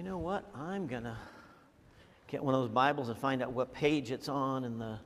You 0.00 0.06
know 0.06 0.16
what? 0.16 0.46
I'm 0.54 0.86
going 0.86 1.02
to 1.02 1.16
get 2.26 2.42
one 2.42 2.54
of 2.54 2.62
those 2.62 2.70
Bibles 2.70 3.10
and 3.10 3.18
find 3.18 3.42
out 3.42 3.52
what 3.52 3.74
page 3.74 4.10
it's 4.10 4.30
on 4.30 4.64
in 4.64 4.78
the 4.78 4.98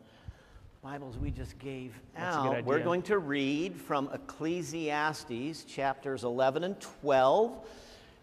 Bibles 0.85 1.19
we 1.19 1.33
just 1.33 1.59
gave 1.59 1.93
That's 2.15 2.37
a 2.37 2.39
good 2.39 2.47
out. 2.47 2.53
idea. 2.53 2.65
We're 2.65 2.79
going 2.79 3.03
to 3.03 3.19
read 3.19 3.75
from 3.75 4.09
Ecclesiastes 4.15 5.65
chapters 5.65 6.22
11 6.22 6.62
and 6.62 6.80
12. 6.80 7.67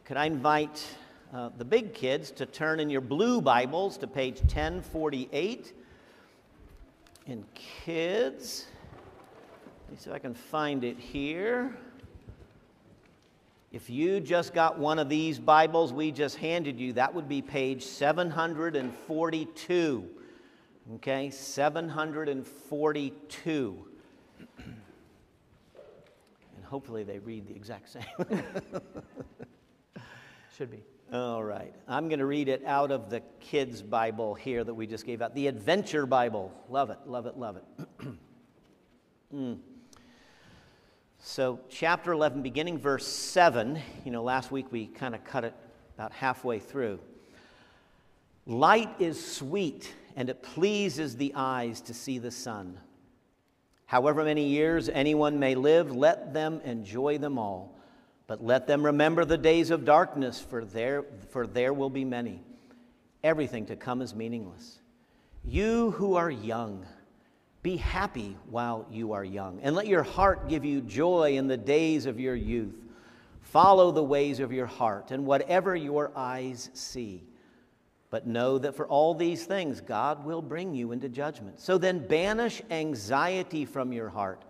Could 0.06 0.16
I 0.16 0.28
invite 0.28 0.82
uh, 1.34 1.50
the 1.58 1.66
big 1.66 1.94
kids 1.94 2.32
to 2.32 2.46
turn 2.46 2.80
in 2.80 2.90
your 2.90 3.02
blue 3.02 3.42
Bibles 3.42 3.98
to 3.98 4.08
page 4.08 4.40
1048? 4.40 5.74
And 7.28 7.44
kids, 7.54 8.68
let 9.90 9.92
me 9.92 9.98
see 10.02 10.10
if 10.10 10.16
I 10.16 10.20
can 10.20 10.34
find 10.34 10.86
it 10.86 10.98
here. 10.98 11.76
If 13.72 13.90
you 13.90 14.20
just 14.20 14.54
got 14.54 14.78
one 14.78 15.00
of 15.00 15.08
these 15.08 15.40
Bibles 15.40 15.94
we 15.94 16.12
just 16.12 16.36
handed 16.36 16.78
you, 16.78 16.92
that 16.94 17.14
would 17.14 17.30
be 17.30 17.42
page 17.42 17.84
742. 17.84 20.10
Okay, 20.96 21.30
742. 21.30 23.86
And 24.58 24.76
hopefully 26.66 27.06
they 27.06 27.20
read 27.20 27.48
the 27.48 27.56
exact 27.56 27.88
same. 27.88 28.04
Should 30.58 30.72
be. 30.72 30.84
All 31.14 31.42
right. 31.42 31.74
I'm 31.88 32.10
going 32.10 32.20
to 32.20 32.26
read 32.26 32.50
it 32.50 32.66
out 32.66 32.92
of 32.92 33.10
the 33.10 33.22
kids' 33.40 33.82
Bible 33.82 34.34
here 34.34 34.66
that 34.66 34.74
we 34.74 34.86
just 34.86 35.06
gave 35.06 35.22
out. 35.22 35.34
The 35.34 35.48
Adventure 35.48 36.06
Bible. 36.06 36.52
Love 36.70 36.90
it, 36.90 36.98
love 37.06 37.26
it, 37.26 37.38
love 37.38 37.56
it. 37.56 37.64
Mm. 39.34 39.60
So, 41.24 41.60
chapter 41.70 42.14
11, 42.14 42.42
beginning 42.42 42.80
verse 42.80 43.06
7. 43.06 43.80
You 44.04 44.12
know, 44.12 44.24
last 44.24 44.52
week 44.52 44.72
we 44.72 44.88
kind 44.88 45.14
of 45.14 45.24
cut 45.24 45.44
it 45.44 45.54
about 45.96 46.12
halfway 46.14 46.58
through. 46.58 47.00
Light 48.48 48.90
is 48.98 49.24
sweet, 49.24 49.94
and 50.16 50.32
it 50.32 50.42
pleases 50.42 51.16
the 51.16 51.32
eyes 51.36 51.80
to 51.82 51.94
see 51.94 52.18
the 52.18 52.32
sun. 52.32 52.80
However 53.86 54.24
many 54.24 54.48
years 54.48 54.90
anyone 54.90 55.38
may 55.38 55.54
live, 55.54 55.96
let 55.96 56.34
them 56.34 56.60
enjoy 56.66 57.20
them 57.20 57.38
all. 57.38 57.78
But 58.26 58.44
let 58.44 58.66
them 58.66 58.84
remember 58.84 59.24
the 59.24 59.38
days 59.38 59.70
of 59.70 59.86
darkness, 59.86 60.42
for 60.42 60.66
there, 60.66 61.06
for 61.30 61.46
there 61.46 61.72
will 61.72 61.92
be 61.92 62.04
many. 62.04 62.42
Everything 63.24 63.68
to 63.68 63.76
come 63.76 64.02
is 64.02 64.16
meaningless. 64.16 64.80
You 65.46 65.92
who 65.92 66.16
are 66.16 66.32
young, 66.32 66.84
be 67.64 67.78
happy 67.78 68.38
while 68.50 68.88
you 68.90 69.14
are 69.14 69.24
young, 69.24 69.60
and 69.62 69.76
let 69.76 69.88
your 69.88 70.04
heart 70.04 70.50
give 70.50 70.66
you 70.66 70.82
joy 70.82 71.38
in 71.38 71.48
the 71.48 71.58
days 71.58 72.06
of 72.06 72.20
your 72.20 72.36
youth. 72.36 72.76
Follow 73.42 73.92
the 73.92 74.04
ways 74.04 74.40
of 74.40 74.52
your 74.52 74.66
heart, 74.66 75.12
and 75.12 75.26
whatever 75.26 75.76
your 75.76 76.12
eyes 76.16 76.70
see. 76.74 77.24
But 78.10 78.28
know 78.28 78.58
that 78.58 78.76
for 78.76 78.88
all 78.88 79.14
these 79.14 79.46
things, 79.46 79.80
God 79.80 80.26
will 80.26 80.42
bring 80.42 80.74
you 80.74 80.92
into 80.92 81.08
judgment. 81.08 81.60
So 81.60 81.78
then, 81.78 82.08
banish 82.08 82.62
anxiety 82.70 83.66
from 83.66 83.94
your 83.94 84.10
heart 84.10 84.44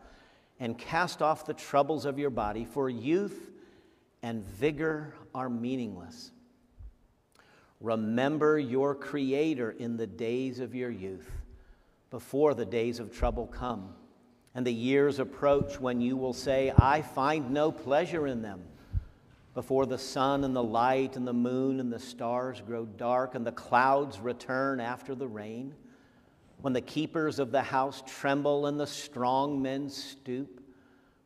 and 0.60 0.78
cast 0.78 1.22
off 1.22 1.46
the 1.46 1.54
troubles 1.54 2.06
of 2.06 2.18
your 2.18 2.30
body, 2.30 2.66
for 2.66 2.90
youth 2.90 3.52
and 4.24 4.44
vigor 4.44 5.16
are 5.34 5.50
meaningless. 5.50 6.32
Remember 7.80 8.60
your 8.60 8.94
Creator 8.94 9.72
in 9.72 9.98
the 9.98 10.08
days 10.08 10.60
of 10.60 10.76
your 10.76 10.92
youth, 10.92 11.30
before 12.12 12.54
the 12.54 12.66
days 12.66 13.00
of 13.00 13.12
trouble 13.12 13.48
come, 13.48 13.96
and 14.54 14.68
the 14.68 14.74
years 14.74 15.18
approach 15.18 15.80
when 15.80 16.02
you 16.02 16.18
will 16.18 16.34
say, 16.34 16.72
I 16.78 17.02
find 17.02 17.52
no 17.52 17.72
pleasure 17.72 18.28
in 18.28 18.42
them. 18.42 18.62
Before 19.54 19.86
the 19.86 19.98
sun 19.98 20.44
and 20.44 20.56
the 20.56 20.64
light 20.64 21.16
and 21.16 21.26
the 21.26 21.34
moon 21.34 21.80
and 21.80 21.92
the 21.92 22.00
stars 22.00 22.62
grow 22.62 22.86
dark 22.86 23.34
and 23.34 23.48
the 23.48 23.52
clouds 23.52 24.20
return 24.20 24.80
after 24.80 25.16
the 25.16 25.28
rain, 25.28 25.74
when 26.62 26.74
the 26.74 26.82
keepers 26.82 27.40
of 27.40 27.52
the 27.52 27.62
house 27.62 28.04
tremble 28.06 28.68
and 28.68 28.80
the 28.80 28.88
strong 28.88 29.62
men 29.62 29.90
stoop, 29.90 30.62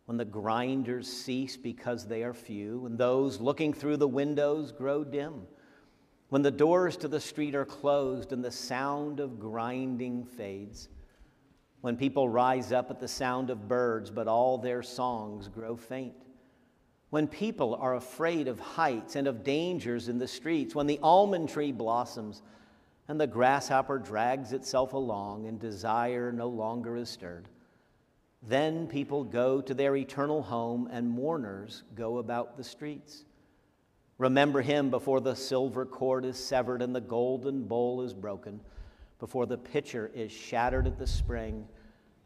when 0.05 0.17
the 0.17 0.25
grinders 0.25 1.11
cease 1.11 1.57
because 1.57 2.07
they 2.07 2.23
are 2.23 2.33
few, 2.33 2.85
and 2.85 2.97
those 2.97 3.41
looking 3.41 3.73
through 3.73 3.97
the 3.97 4.07
windows 4.07 4.71
grow 4.71 5.03
dim, 5.03 5.41
when 6.29 6.41
the 6.41 6.51
doors 6.51 6.97
to 6.97 7.07
the 7.07 7.19
street 7.19 7.55
are 7.55 7.65
closed 7.65 8.31
and 8.31 8.43
the 8.43 8.51
sound 8.51 9.19
of 9.19 9.39
grinding 9.39 10.25
fades, 10.25 10.89
when 11.81 11.95
people 11.95 12.27
rise 12.27 12.71
up 12.71 12.89
at 12.89 12.99
the 12.99 13.07
sound 13.07 13.49
of 13.49 13.67
birds, 13.67 14.09
but 14.09 14.27
all 14.27 14.57
their 14.57 14.81
songs 14.81 15.47
grow 15.47 15.75
faint, 15.75 16.15
when 17.11 17.27
people 17.27 17.75
are 17.75 17.95
afraid 17.95 18.47
of 18.47 18.59
heights 18.59 19.15
and 19.15 19.27
of 19.27 19.43
dangers 19.43 20.09
in 20.09 20.17
the 20.17 20.27
streets, 20.27 20.73
when 20.73 20.87
the 20.87 20.99
almond 21.03 21.47
tree 21.47 21.71
blossoms 21.71 22.41
and 23.07 23.19
the 23.19 23.27
grasshopper 23.27 23.99
drags 23.99 24.51
itself 24.51 24.93
along 24.93 25.45
and 25.45 25.59
desire 25.59 26.31
no 26.31 26.47
longer 26.47 26.95
is 26.95 27.09
stirred. 27.09 27.47
Then 28.41 28.87
people 28.87 29.23
go 29.23 29.61
to 29.61 29.73
their 29.73 29.95
eternal 29.95 30.41
home 30.41 30.89
and 30.91 31.09
mourners 31.09 31.83
go 31.95 32.17
about 32.17 32.57
the 32.57 32.63
streets. 32.63 33.24
Remember 34.17 34.61
him 34.61 34.89
before 34.89 35.19
the 35.19 35.35
silver 35.35 35.85
cord 35.85 36.25
is 36.25 36.37
severed 36.37 36.81
and 36.81 36.95
the 36.95 37.01
golden 37.01 37.63
bowl 37.63 38.01
is 38.01 38.13
broken, 38.13 38.61
before 39.19 39.45
the 39.45 39.57
pitcher 39.57 40.11
is 40.13 40.31
shattered 40.31 40.87
at 40.87 40.97
the 40.97 41.07
spring 41.07 41.67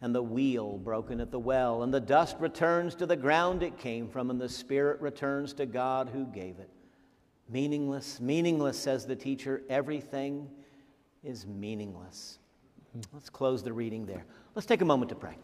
and 0.02 0.16
the 0.16 0.24
wheel 0.24 0.78
broken 0.78 1.20
at 1.20 1.32
the 1.32 1.40
well, 1.40 1.84
and 1.84 1.94
the 1.94 2.00
dust 2.00 2.38
returns 2.40 2.96
to 2.96 3.06
the 3.06 3.16
ground 3.16 3.64
it 3.64 3.78
came 3.78 4.08
from, 4.08 4.30
and 4.30 4.40
the 4.40 4.48
spirit 4.48 5.02
returns 5.02 5.54
to 5.54 5.66
God 5.66 6.10
who 6.10 6.26
gave 6.26 6.58
it. 6.60 6.70
Meaningless, 7.50 8.22
meaningless, 8.22 8.78
says 8.78 9.06
the 9.06 9.16
teacher. 9.16 9.64
Everything 9.70 10.48
is 11.24 11.46
meaningless. 11.46 12.40
Hmm. 12.94 13.02
Let's 13.12 13.30
close 13.30 13.64
the 13.64 13.74
reading 13.74 14.06
there. 14.06 14.26
Let's 14.56 14.66
take 14.66 14.82
a 14.82 14.86
moment 14.86 15.10
to 15.10 15.16
pray. 15.16 15.36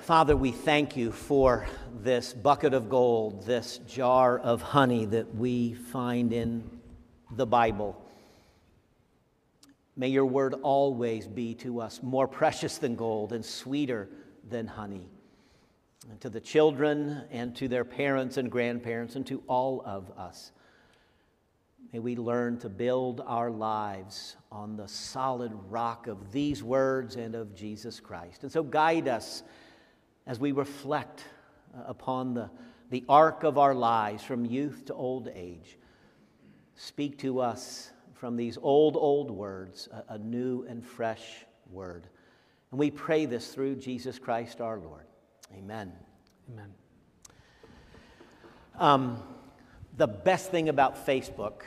Father, 0.00 0.34
we 0.34 0.50
thank 0.50 0.96
you 0.96 1.12
for 1.12 1.66
this 2.02 2.32
bucket 2.32 2.72
of 2.72 2.88
gold, 2.88 3.44
this 3.44 3.78
jar 3.86 4.38
of 4.38 4.62
honey 4.62 5.04
that 5.04 5.34
we 5.34 5.74
find 5.74 6.32
in 6.32 6.68
the 7.36 7.44
Bible. 7.44 8.02
May 9.96 10.08
your 10.08 10.24
word 10.24 10.54
always 10.62 11.26
be 11.26 11.54
to 11.56 11.82
us 11.82 12.02
more 12.02 12.26
precious 12.26 12.78
than 12.78 12.96
gold 12.96 13.34
and 13.34 13.44
sweeter 13.44 14.08
than 14.48 14.66
honey. 14.66 15.06
And 16.10 16.18
to 16.22 16.30
the 16.30 16.40
children 16.40 17.24
and 17.30 17.54
to 17.56 17.68
their 17.68 17.84
parents 17.84 18.38
and 18.38 18.50
grandparents 18.50 19.16
and 19.16 19.26
to 19.26 19.42
all 19.48 19.82
of 19.84 20.10
us. 20.16 20.50
May 21.92 21.98
we 21.98 22.16
learn 22.16 22.58
to 22.60 22.70
build 22.70 23.22
our 23.26 23.50
lives 23.50 24.36
on 24.50 24.76
the 24.76 24.88
solid 24.88 25.52
rock 25.68 26.06
of 26.06 26.32
these 26.32 26.62
words 26.62 27.16
and 27.16 27.34
of 27.34 27.54
Jesus 27.54 28.00
Christ. 28.00 28.44
And 28.44 28.50
so 28.50 28.62
guide 28.62 29.06
us 29.06 29.42
as 30.30 30.38
we 30.38 30.52
reflect 30.52 31.24
uh, 31.74 31.82
upon 31.88 32.34
the, 32.34 32.48
the 32.90 33.04
arc 33.08 33.42
of 33.42 33.58
our 33.58 33.74
lives 33.74 34.22
from 34.22 34.44
youth 34.44 34.84
to 34.84 34.94
old 34.94 35.28
age. 35.34 35.76
Speak 36.76 37.18
to 37.18 37.40
us 37.40 37.90
from 38.14 38.36
these 38.36 38.56
old, 38.62 38.96
old 38.96 39.28
words 39.28 39.88
a, 39.92 40.14
a 40.14 40.18
new 40.18 40.64
and 40.68 40.86
fresh 40.86 41.44
word. 41.68 42.06
And 42.70 42.78
we 42.78 42.92
pray 42.92 43.26
this 43.26 43.52
through 43.52 43.74
Jesus 43.74 44.20
Christ 44.20 44.60
our 44.60 44.78
Lord. 44.78 45.06
Amen. 45.52 45.92
Amen. 46.52 46.72
Um, 48.78 49.20
the 49.96 50.06
best 50.06 50.52
thing 50.52 50.68
about 50.68 51.04
Facebook, 51.08 51.62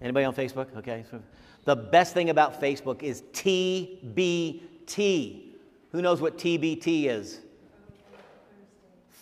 anybody 0.00 0.24
on 0.24 0.36
Facebook? 0.36 0.68
Okay. 0.76 1.04
The 1.64 1.74
best 1.74 2.14
thing 2.14 2.30
about 2.30 2.60
Facebook 2.60 3.02
is 3.02 3.22
TBT. 3.32 4.60
Who 5.92 6.02
knows 6.02 6.20
what 6.20 6.38
TBT 6.38 7.06
is? 7.06 7.40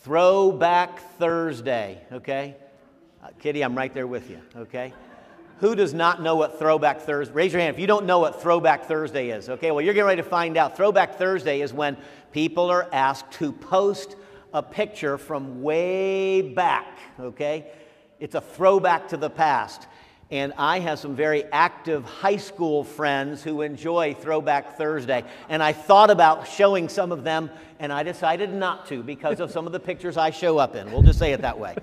Throwback 0.02 1.00
Thursday, 1.18 2.00
okay? 2.12 2.56
Uh, 3.22 3.28
Kitty, 3.38 3.62
I'm 3.62 3.76
right 3.76 3.92
there 3.92 4.06
with 4.06 4.30
you, 4.30 4.40
okay? 4.56 4.92
Who 5.58 5.74
does 5.74 5.94
not 5.94 6.22
know 6.22 6.36
what 6.36 6.58
Throwback 6.58 7.00
Thursday? 7.00 7.32
Raise 7.34 7.52
your 7.52 7.62
hand 7.62 7.74
if 7.74 7.80
you 7.80 7.86
don't 7.86 8.04
know 8.04 8.18
what 8.18 8.42
Throwback 8.42 8.84
Thursday 8.84 9.30
is. 9.30 9.48
Okay, 9.48 9.70
well, 9.70 9.80
you're 9.80 9.94
getting 9.94 10.06
ready 10.06 10.22
to 10.22 10.28
find 10.28 10.56
out. 10.56 10.76
Throwback 10.76 11.16
Thursday 11.16 11.60
is 11.60 11.72
when 11.72 11.96
people 12.32 12.70
are 12.70 12.88
asked 12.92 13.30
to 13.32 13.52
post 13.52 14.16
a 14.52 14.62
picture 14.62 15.18
from 15.18 15.62
way 15.62 16.42
back, 16.42 16.98
okay? 17.18 17.70
It's 18.20 18.34
a 18.34 18.40
throwback 18.40 19.08
to 19.08 19.16
the 19.16 19.30
past. 19.30 19.86
And 20.30 20.52
I 20.58 20.80
have 20.80 20.98
some 20.98 21.14
very 21.14 21.44
active 21.52 22.04
high 22.04 22.36
school 22.36 22.82
friends 22.82 23.44
who 23.44 23.62
enjoy 23.62 24.14
Throwback 24.14 24.76
Thursday. 24.76 25.22
And 25.48 25.62
I 25.62 25.72
thought 25.72 26.10
about 26.10 26.48
showing 26.48 26.88
some 26.88 27.12
of 27.12 27.22
them, 27.22 27.48
and 27.78 27.92
I 27.92 28.02
decided 28.02 28.52
not 28.52 28.86
to 28.88 29.04
because 29.04 29.38
of 29.38 29.52
some 29.52 29.66
of 29.66 29.72
the 29.72 29.78
pictures 29.78 30.16
I 30.16 30.30
show 30.30 30.58
up 30.58 30.74
in. 30.74 30.90
We'll 30.90 31.02
just 31.02 31.20
say 31.20 31.32
it 31.32 31.42
that 31.42 31.58
way. 31.58 31.76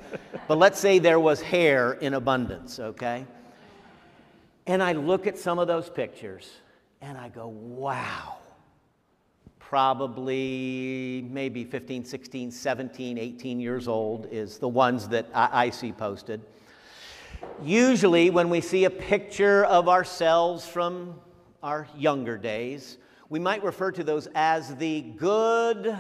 But 0.47 0.57
let's 0.57 0.77
say 0.77 0.99
there 0.99 1.21
was 1.21 1.41
hair 1.41 1.93
in 1.93 2.15
abundance, 2.15 2.79
okay? 2.79 3.25
And 4.67 4.83
I 4.83 4.91
look 4.91 5.25
at 5.25 5.37
some 5.37 5.57
of 5.57 5.67
those 5.67 5.89
pictures 5.89 6.51
and 7.01 7.17
I 7.17 7.29
go, 7.29 7.47
wow, 7.47 8.37
probably 9.59 11.25
maybe 11.29 11.63
15, 11.63 12.03
16, 12.05 12.51
17, 12.51 13.17
18 13.17 13.59
years 13.59 13.87
old, 13.87 14.27
is 14.31 14.57
the 14.57 14.67
ones 14.67 15.07
that 15.09 15.27
I, 15.33 15.65
I 15.65 15.69
see 15.69 15.91
posted. 15.91 16.41
Usually, 17.61 18.29
when 18.29 18.49
we 18.49 18.61
see 18.61 18.85
a 18.85 18.89
picture 18.89 19.65
of 19.65 19.87
ourselves 19.87 20.67
from 20.67 21.19
our 21.61 21.87
younger 21.97 22.37
days, 22.37 22.97
we 23.29 23.39
might 23.39 23.63
refer 23.63 23.91
to 23.91 24.03
those 24.03 24.27
as 24.35 24.75
the 24.75 25.01
good 25.01 25.97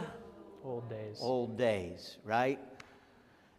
old 0.63 0.89
days. 0.89 1.17
Old 1.21 1.57
days, 1.57 2.17
right? 2.23 2.59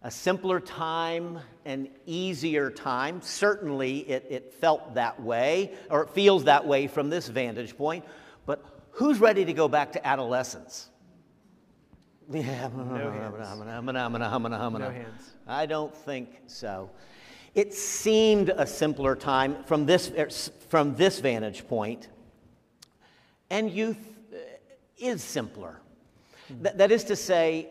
A 0.03 0.11
simpler 0.11 0.61
time, 0.61 1.39
an 1.65 1.89
easier 2.05 2.71
time. 2.71 3.23
Certainly, 3.23 4.01
it, 4.01 4.27
it 4.29 4.55
felt 4.55 4.95
that 4.95 5.21
way, 5.21 5.75
or 5.91 6.03
it 6.03 6.11
feels 6.11 6.45
that 6.45 6.67
way 6.67 6.87
from 6.87 7.09
this 7.09 7.29
vantage 7.29 7.77
point. 7.77 8.05
But 8.45 8.63
who's 8.91 9.19
ready 9.19 9.45
to 9.45 9.53
go 9.53 9.67
back 9.67 9.93
to 9.93 10.07
adolescence? 10.07 10.91
Yeah, 12.31 12.69
no 12.77 13.11
hands. 14.91 15.35
I 15.47 15.67
don't 15.67 15.95
think 15.95 16.41
so. 16.47 16.91
It 17.55 17.73
seemed 17.73 18.49
a 18.49 18.67
simpler 18.67 19.15
time 19.15 19.63
from 19.65 19.87
this, 19.87 20.11
er, 20.11 20.29
from 20.69 20.97
this 20.97 21.21
vantage 21.21 21.67
point, 21.69 22.09
and 23.51 23.71
youth 23.71 23.99
uh, 24.33 24.39
is 24.99 25.23
simpler. 25.23 25.81
Th- 26.49 26.75
that 26.75 26.91
is 26.91 27.05
to 27.05 27.17
say, 27.17 27.69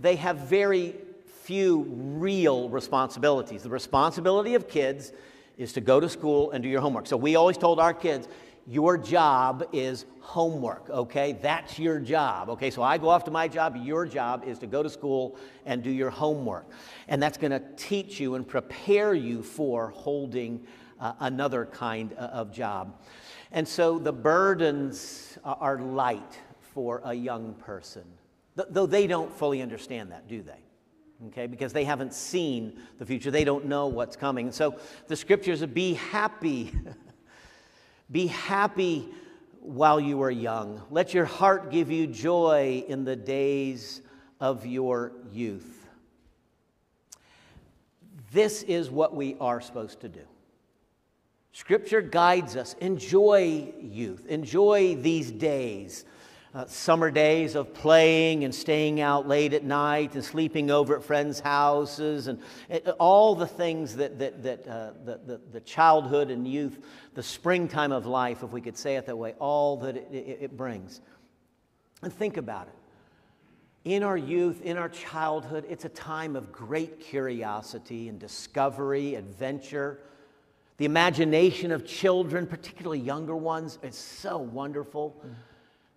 they 0.00 0.16
have 0.16 0.38
very 0.38 0.94
few 1.42 1.80
real 1.88 2.68
responsibilities. 2.68 3.62
The 3.62 3.70
responsibility 3.70 4.54
of 4.54 4.68
kids 4.68 5.12
is 5.56 5.72
to 5.72 5.80
go 5.80 5.98
to 5.98 6.08
school 6.08 6.52
and 6.52 6.62
do 6.62 6.68
your 6.68 6.80
homework. 6.80 7.06
So 7.06 7.16
we 7.16 7.34
always 7.34 7.58
told 7.58 7.80
our 7.80 7.94
kids, 7.94 8.28
your 8.68 8.98
job 8.98 9.66
is 9.72 10.04
homework, 10.20 10.90
okay? 10.90 11.32
That's 11.32 11.78
your 11.78 11.98
job, 11.98 12.50
okay? 12.50 12.70
So 12.70 12.82
I 12.82 12.98
go 12.98 13.08
off 13.08 13.24
to 13.24 13.30
my 13.30 13.48
job. 13.48 13.78
Your 13.82 14.04
job 14.04 14.44
is 14.46 14.58
to 14.58 14.66
go 14.66 14.82
to 14.82 14.90
school 14.90 15.38
and 15.64 15.82
do 15.82 15.90
your 15.90 16.10
homework. 16.10 16.66
And 17.08 17.22
that's 17.22 17.38
going 17.38 17.52
to 17.52 17.62
teach 17.78 18.20
you 18.20 18.34
and 18.34 18.46
prepare 18.46 19.14
you 19.14 19.42
for 19.42 19.88
holding 19.88 20.66
uh, 21.00 21.14
another 21.20 21.64
kind 21.64 22.12
uh, 22.18 22.24
of 22.24 22.52
job. 22.52 23.00
And 23.52 23.66
so 23.66 23.98
the 23.98 24.12
burdens 24.12 25.38
are 25.44 25.78
light 25.80 26.38
for 26.60 27.00
a 27.04 27.14
young 27.14 27.54
person, 27.54 28.04
though 28.54 28.84
they 28.84 29.06
don't 29.06 29.32
fully 29.32 29.62
understand 29.62 30.12
that, 30.12 30.28
do 30.28 30.42
they? 30.42 30.62
Okay, 31.28 31.46
because 31.46 31.72
they 31.72 31.84
haven't 31.84 32.12
seen 32.12 32.78
the 32.98 33.06
future, 33.06 33.30
they 33.30 33.44
don't 33.44 33.64
know 33.64 33.86
what's 33.86 34.14
coming. 34.14 34.52
So 34.52 34.78
the 35.06 35.16
scriptures 35.16 35.64
be 35.64 35.94
happy 35.94 36.74
be 38.10 38.26
happy 38.28 39.08
while 39.60 40.00
you 40.00 40.22
are 40.22 40.30
young. 40.30 40.82
Let 40.90 41.12
your 41.12 41.24
heart 41.24 41.70
give 41.70 41.90
you 41.90 42.06
joy 42.06 42.84
in 42.88 43.04
the 43.04 43.16
days 43.16 44.00
of 44.40 44.64
your 44.64 45.12
youth. 45.32 45.86
This 48.32 48.62
is 48.62 48.90
what 48.90 49.14
we 49.14 49.36
are 49.40 49.60
supposed 49.60 50.00
to 50.00 50.08
do. 50.08 50.22
Scripture 51.52 52.02
guides 52.02 52.56
us. 52.56 52.74
Enjoy 52.74 53.72
youth, 53.80 54.26
enjoy 54.26 54.96
these 54.96 55.30
days 55.30 56.04
uh, 56.58 56.66
summer 56.66 57.08
days 57.08 57.54
of 57.54 57.72
playing 57.72 58.42
and 58.42 58.52
staying 58.52 59.00
out 59.00 59.28
late 59.28 59.52
at 59.52 59.62
night 59.62 60.14
and 60.14 60.24
sleeping 60.24 60.72
over 60.72 60.96
at 60.96 61.04
friends' 61.04 61.38
houses 61.38 62.26
and, 62.26 62.40
and 62.68 62.82
all 62.98 63.36
the 63.36 63.46
things 63.46 63.94
that, 63.94 64.18
that, 64.18 64.42
that 64.42 64.66
uh, 64.66 64.90
the, 65.04 65.20
the, 65.24 65.40
the, 65.52 65.60
childhood 65.60 66.32
and 66.32 66.48
youth, 66.48 66.80
the 67.14 67.22
springtime 67.22 67.92
of 67.92 68.06
life, 68.06 68.42
if 68.42 68.50
we 68.50 68.60
could 68.60 68.76
say 68.76 68.96
it 68.96 69.06
that 69.06 69.16
way, 69.16 69.34
all 69.38 69.76
that 69.76 69.96
it, 69.96 70.08
it, 70.10 70.38
it 70.40 70.56
brings. 70.56 71.00
And 72.02 72.12
think 72.12 72.36
about 72.36 72.66
it. 72.66 72.74
In 73.84 74.02
our 74.02 74.16
youth, 74.16 74.60
in 74.62 74.76
our 74.76 74.88
childhood, 74.88 75.64
it's 75.68 75.84
a 75.84 75.90
time 75.90 76.34
of 76.34 76.50
great 76.50 76.98
curiosity 76.98 78.08
and 78.08 78.18
discovery, 78.18 79.14
adventure. 79.14 80.00
The 80.78 80.86
imagination 80.86 81.70
of 81.70 81.86
children, 81.86 82.48
particularly 82.48 82.98
younger 82.98 83.36
ones, 83.36 83.78
is 83.80 83.94
so 83.94 84.38
wonderful. 84.38 85.14
Mm-hmm. 85.20 85.34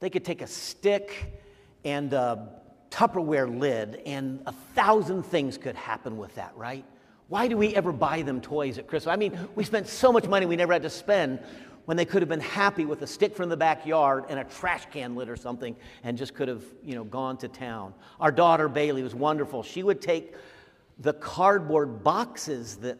They 0.01 0.09
could 0.09 0.25
take 0.25 0.41
a 0.41 0.47
stick 0.47 1.39
and 1.85 2.11
a 2.11 2.49
Tupperware 2.91 3.57
lid, 3.57 4.01
and 4.05 4.41
a 4.45 4.51
thousand 4.51 5.23
things 5.23 5.57
could 5.57 5.77
happen 5.77 6.17
with 6.17 6.35
that, 6.35 6.51
right? 6.57 6.83
Why 7.29 7.47
do 7.47 7.55
we 7.55 7.73
ever 7.73 7.93
buy 7.93 8.21
them 8.21 8.41
toys 8.41 8.77
at 8.77 8.87
Christmas? 8.87 9.13
I 9.13 9.15
mean, 9.15 9.39
we 9.55 9.63
spent 9.63 9.87
so 9.87 10.11
much 10.11 10.27
money 10.27 10.45
we 10.45 10.57
never 10.57 10.73
had 10.73 10.81
to 10.81 10.89
spend 10.89 11.39
when 11.85 11.95
they 11.95 12.03
could 12.03 12.21
have 12.21 12.27
been 12.27 12.41
happy 12.41 12.83
with 12.83 13.01
a 13.01 13.07
stick 13.07 13.33
from 13.33 13.47
the 13.47 13.55
backyard 13.55 14.25
and 14.27 14.39
a 14.39 14.43
trash 14.43 14.85
can 14.91 15.15
lid 15.15 15.29
or 15.29 15.37
something 15.37 15.73
and 16.03 16.17
just 16.17 16.33
could 16.33 16.49
have, 16.49 16.63
you 16.83 16.95
know, 16.95 17.05
gone 17.05 17.37
to 17.37 17.47
town. 17.47 17.93
Our 18.19 18.31
daughter 18.31 18.67
Bailey 18.67 19.03
was 19.03 19.15
wonderful. 19.15 19.63
She 19.63 19.83
would 19.83 20.01
take 20.01 20.35
the 20.99 21.13
cardboard 21.13 22.03
boxes 22.03 22.75
that 22.77 22.97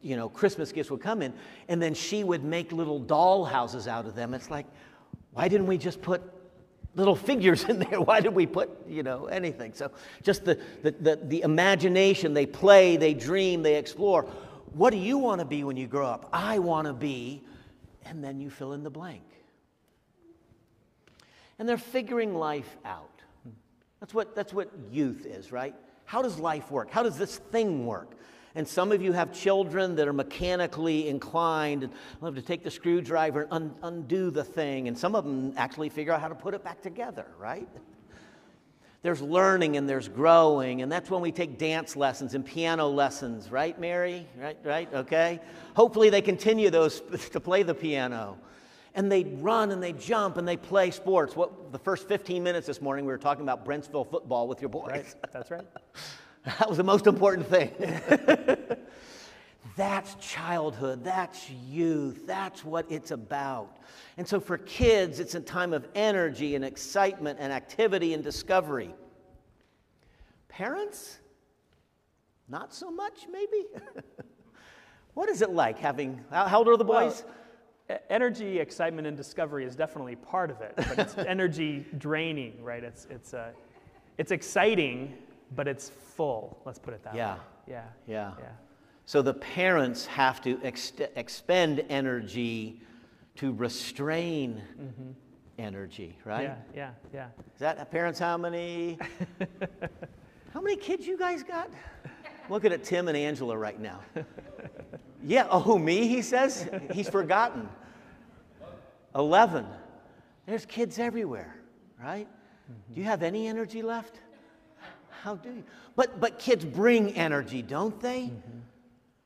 you 0.00 0.16
know 0.16 0.28
Christmas 0.28 0.70
gifts 0.70 0.90
would 0.90 1.00
come 1.00 1.22
in 1.22 1.32
and 1.68 1.82
then 1.82 1.94
she 1.94 2.22
would 2.22 2.44
make 2.44 2.70
little 2.70 3.00
doll 3.00 3.44
houses 3.44 3.88
out 3.88 4.06
of 4.06 4.14
them. 4.14 4.32
It's 4.34 4.50
like, 4.50 4.66
why 5.32 5.48
didn't 5.48 5.66
we 5.66 5.76
just 5.78 6.00
put 6.00 6.22
little 6.96 7.16
figures 7.16 7.64
in 7.64 7.78
there. 7.78 8.00
Why 8.00 8.20
did 8.20 8.34
we 8.34 8.46
put, 8.46 8.70
you 8.88 9.02
know, 9.02 9.26
anything? 9.26 9.72
So 9.74 9.90
just 10.22 10.44
the, 10.44 10.60
the, 10.82 10.90
the, 10.92 11.16
the, 11.22 11.42
imagination, 11.42 12.34
they 12.34 12.46
play, 12.46 12.96
they 12.96 13.14
dream, 13.14 13.62
they 13.62 13.76
explore. 13.76 14.22
What 14.72 14.90
do 14.90 14.96
you 14.96 15.18
want 15.18 15.40
to 15.40 15.44
be 15.44 15.64
when 15.64 15.76
you 15.76 15.86
grow 15.86 16.06
up? 16.06 16.28
I 16.32 16.58
want 16.58 16.86
to 16.86 16.92
be, 16.92 17.42
and 18.04 18.22
then 18.22 18.40
you 18.40 18.50
fill 18.50 18.72
in 18.72 18.82
the 18.82 18.90
blank. 18.90 19.22
And 21.58 21.68
they're 21.68 21.78
figuring 21.78 22.34
life 22.34 22.76
out. 22.84 23.10
That's 24.00 24.12
what, 24.12 24.34
that's 24.34 24.52
what 24.52 24.70
youth 24.90 25.24
is, 25.24 25.52
right? 25.52 25.74
How 26.04 26.20
does 26.20 26.38
life 26.38 26.70
work? 26.70 26.90
How 26.90 27.02
does 27.02 27.16
this 27.16 27.38
thing 27.38 27.86
work? 27.86 28.16
And 28.56 28.66
some 28.66 28.92
of 28.92 29.02
you 29.02 29.12
have 29.12 29.32
children 29.32 29.96
that 29.96 30.06
are 30.06 30.12
mechanically 30.12 31.08
inclined 31.08 31.82
and 31.82 31.92
love 32.20 32.36
to 32.36 32.42
take 32.42 32.62
the 32.62 32.70
screwdriver 32.70 33.42
and 33.42 33.52
un- 33.52 33.74
undo 33.82 34.30
the 34.30 34.44
thing. 34.44 34.86
And 34.86 34.96
some 34.96 35.16
of 35.16 35.24
them 35.24 35.54
actually 35.56 35.88
figure 35.88 36.12
out 36.12 36.20
how 36.20 36.28
to 36.28 36.36
put 36.36 36.54
it 36.54 36.62
back 36.62 36.80
together, 36.80 37.26
right? 37.38 37.68
There's 39.02 39.20
learning 39.20 39.76
and 39.76 39.88
there's 39.88 40.08
growing. 40.08 40.82
And 40.82 40.90
that's 40.90 41.10
when 41.10 41.20
we 41.20 41.32
take 41.32 41.58
dance 41.58 41.96
lessons 41.96 42.34
and 42.34 42.46
piano 42.46 42.88
lessons, 42.88 43.50
right, 43.50 43.78
Mary? 43.78 44.26
Right, 44.38 44.56
right, 44.62 44.88
okay? 44.94 45.40
Hopefully 45.74 46.08
they 46.08 46.22
continue 46.22 46.70
those 46.70 47.00
to 47.32 47.40
play 47.40 47.64
the 47.64 47.74
piano. 47.74 48.38
And 48.94 49.10
they 49.10 49.24
run 49.24 49.72
and 49.72 49.82
they 49.82 49.92
jump 49.92 50.36
and 50.36 50.46
they 50.46 50.56
play 50.56 50.92
sports. 50.92 51.34
What 51.34 51.72
the 51.72 51.78
first 51.80 52.06
15 52.06 52.40
minutes 52.40 52.68
this 52.68 52.80
morning 52.80 53.04
we 53.04 53.10
were 53.10 53.18
talking 53.18 53.42
about 53.42 53.66
Brentsville 53.66 54.08
football 54.08 54.46
with 54.46 54.62
your 54.62 54.68
boys. 54.68 54.88
Right, 54.88 55.32
that's 55.32 55.50
right. 55.50 55.66
That 56.58 56.68
was 56.68 56.76
the 56.76 56.84
most 56.84 57.06
important 57.06 57.48
thing. 57.48 57.70
that's 59.76 60.14
childhood, 60.16 61.02
that's 61.02 61.50
youth, 61.50 62.26
that's 62.26 62.64
what 62.64 62.84
it's 62.90 63.10
about. 63.12 63.78
And 64.18 64.28
so 64.28 64.40
for 64.40 64.58
kids, 64.58 65.20
it's 65.20 65.34
a 65.34 65.40
time 65.40 65.72
of 65.72 65.88
energy 65.94 66.54
and 66.54 66.64
excitement 66.64 67.38
and 67.40 67.50
activity 67.50 68.12
and 68.12 68.22
discovery. 68.22 68.94
Parents, 70.48 71.18
not 72.48 72.74
so 72.74 72.90
much, 72.90 73.26
maybe? 73.32 73.64
what 75.14 75.30
is 75.30 75.40
it 75.40 75.50
like 75.50 75.78
having, 75.78 76.20
how 76.30 76.58
old 76.58 76.68
are 76.68 76.76
the 76.76 76.84
boys? 76.84 77.24
Well, 77.88 77.98
energy, 78.10 78.58
excitement, 78.58 79.06
and 79.06 79.16
discovery 79.16 79.64
is 79.64 79.74
definitely 79.76 80.16
part 80.16 80.50
of 80.50 80.60
it, 80.60 80.74
but 80.76 80.98
it's 80.98 81.16
energy 81.18 81.86
draining, 81.98 82.62
right? 82.62 82.84
It's, 82.84 83.06
it's, 83.10 83.34
uh, 83.34 83.50
it's 84.18 84.30
exciting, 84.30 85.14
but 85.54 85.68
it's 85.68 85.88
full. 85.88 86.60
Let's 86.64 86.78
put 86.78 86.94
it 86.94 87.02
that 87.04 87.14
yeah. 87.14 87.34
way. 87.34 87.40
Yeah. 87.68 87.82
Yeah. 88.06 88.32
Yeah. 88.38 88.44
So 89.06 89.20
the 89.20 89.34
parents 89.34 90.06
have 90.06 90.40
to 90.42 90.58
ex- 90.62 90.92
expend 91.16 91.84
energy 91.90 92.80
to 93.36 93.52
restrain 93.52 94.62
mm-hmm. 94.80 95.10
energy, 95.58 96.16
right? 96.24 96.44
Yeah, 96.44 96.56
yeah, 96.74 96.90
yeah. 97.12 97.26
Is 97.54 97.60
that 97.60 97.90
parents? 97.90 98.18
How 98.18 98.38
many? 98.38 98.98
how 100.54 100.60
many 100.62 100.76
kids 100.76 101.06
you 101.06 101.18
guys 101.18 101.42
got? 101.42 101.70
Looking 102.48 102.72
at 102.72 102.84
Tim 102.84 103.08
and 103.08 103.16
Angela 103.16 103.56
right 103.56 103.78
now. 103.78 104.00
yeah. 105.22 105.46
Oh, 105.50 105.78
me? 105.78 106.06
He 106.06 106.22
says 106.22 106.68
he's 106.92 107.08
forgotten. 107.08 107.68
Eleven. 109.14 109.66
There's 110.46 110.66
kids 110.66 110.98
everywhere, 110.98 111.56
right? 112.00 112.26
Mm-hmm. 112.26 112.94
Do 112.94 113.00
you 113.00 113.06
have 113.06 113.22
any 113.22 113.48
energy 113.48 113.82
left? 113.82 114.20
How 115.24 115.36
do 115.36 115.48
you? 115.48 115.64
But, 115.96 116.20
but 116.20 116.38
kids 116.38 116.66
bring 116.66 117.14
energy, 117.14 117.62
don't 117.62 117.98
they? 117.98 118.24
Mm-hmm. 118.24 118.58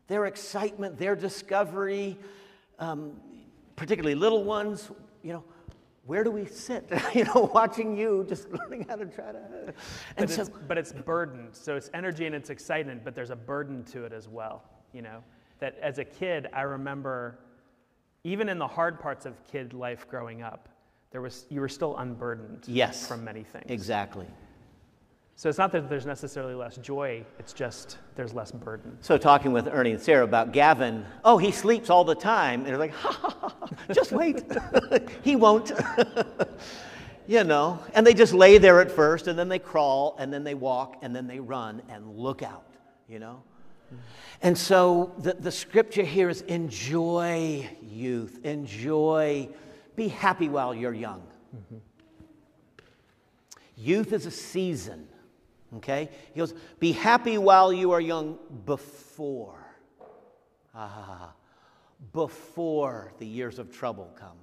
Their 0.06 0.26
excitement, 0.26 0.96
their 0.96 1.16
discovery, 1.16 2.16
um, 2.78 3.14
particularly 3.74 4.14
little 4.14 4.44
ones, 4.44 4.92
you 5.24 5.32
know, 5.32 5.42
where 6.06 6.22
do 6.22 6.30
we 6.30 6.46
sit? 6.46 6.88
you 7.14 7.24
know, 7.24 7.50
watching 7.52 7.98
you, 7.98 8.24
just 8.28 8.48
learning 8.52 8.86
how 8.88 8.94
to 8.94 9.06
try 9.06 9.32
to. 9.32 9.40
And 9.56 9.74
but, 10.16 10.30
so, 10.30 10.42
it's, 10.42 10.50
but 10.68 10.78
it's 10.78 10.92
burdened. 10.92 11.48
So 11.50 11.74
it's 11.74 11.90
energy 11.92 12.26
and 12.26 12.34
it's 12.34 12.48
excitement, 12.48 13.02
but 13.02 13.16
there's 13.16 13.30
a 13.30 13.36
burden 13.36 13.82
to 13.86 14.04
it 14.04 14.12
as 14.12 14.28
well. 14.28 14.62
You 14.92 15.02
know, 15.02 15.24
that 15.58 15.76
as 15.82 15.98
a 15.98 16.04
kid, 16.04 16.46
I 16.52 16.60
remember, 16.62 17.40
even 18.22 18.48
in 18.48 18.60
the 18.60 18.68
hard 18.68 19.00
parts 19.00 19.26
of 19.26 19.34
kid 19.50 19.74
life 19.74 20.06
growing 20.08 20.42
up, 20.42 20.68
there 21.10 21.20
was, 21.20 21.44
you 21.50 21.60
were 21.60 21.68
still 21.68 21.96
unburdened 21.96 22.66
Yes. 22.68 23.08
from 23.08 23.24
many 23.24 23.42
things. 23.42 23.66
Exactly. 23.68 24.28
So 25.38 25.48
it's 25.48 25.56
not 25.56 25.70
that 25.70 25.88
there's 25.88 26.04
necessarily 26.04 26.56
less 26.56 26.78
joy, 26.78 27.24
it's 27.38 27.52
just 27.52 27.98
there's 28.16 28.34
less 28.34 28.50
burden. 28.50 28.98
So, 29.00 29.16
talking 29.16 29.52
with 29.52 29.68
Ernie 29.68 29.92
and 29.92 30.02
Sarah 30.02 30.24
about 30.24 30.50
Gavin, 30.50 31.06
oh, 31.24 31.38
he 31.38 31.52
sleeps 31.52 31.90
all 31.90 32.02
the 32.02 32.16
time. 32.16 32.62
And 32.62 32.70
they're 32.70 32.76
like, 32.76 32.90
ha, 32.94 33.12
ha, 33.12 33.36
ha, 33.40 33.54
ha, 33.60 33.68
just 33.92 34.10
wait. 34.10 34.42
he 35.22 35.36
won't. 35.36 35.70
you 37.28 37.44
know, 37.44 37.78
and 37.94 38.04
they 38.04 38.14
just 38.14 38.34
lay 38.34 38.58
there 38.58 38.80
at 38.80 38.90
first, 38.90 39.28
and 39.28 39.38
then 39.38 39.48
they 39.48 39.60
crawl, 39.60 40.16
and 40.18 40.32
then 40.32 40.42
they 40.42 40.54
walk, 40.54 40.96
and 41.02 41.14
then 41.14 41.28
they 41.28 41.38
run, 41.38 41.82
and 41.88 42.18
look 42.18 42.42
out, 42.42 42.66
you 43.08 43.20
know? 43.20 43.40
And 44.42 44.58
so 44.58 45.14
the, 45.18 45.34
the 45.34 45.52
scripture 45.52 46.02
here 46.02 46.28
is 46.28 46.40
enjoy 46.42 47.64
youth, 47.80 48.40
enjoy, 48.44 49.48
be 49.94 50.08
happy 50.08 50.48
while 50.48 50.74
you're 50.74 50.92
young. 50.92 51.22
Mm-hmm. 51.56 51.76
Youth 53.76 54.12
is 54.12 54.26
a 54.26 54.32
season, 54.32 55.06
okay? 55.76 56.08
He 56.32 56.38
goes, 56.38 56.54
be 56.78 56.92
happy 56.92 57.38
while 57.38 57.72
you 57.72 57.92
are 57.92 58.00
young 58.00 58.38
before. 58.64 59.54
Ah, 60.74 61.32
before 62.12 63.12
the 63.18 63.26
years 63.26 63.58
of 63.58 63.72
trouble 63.72 64.12
come. 64.18 64.38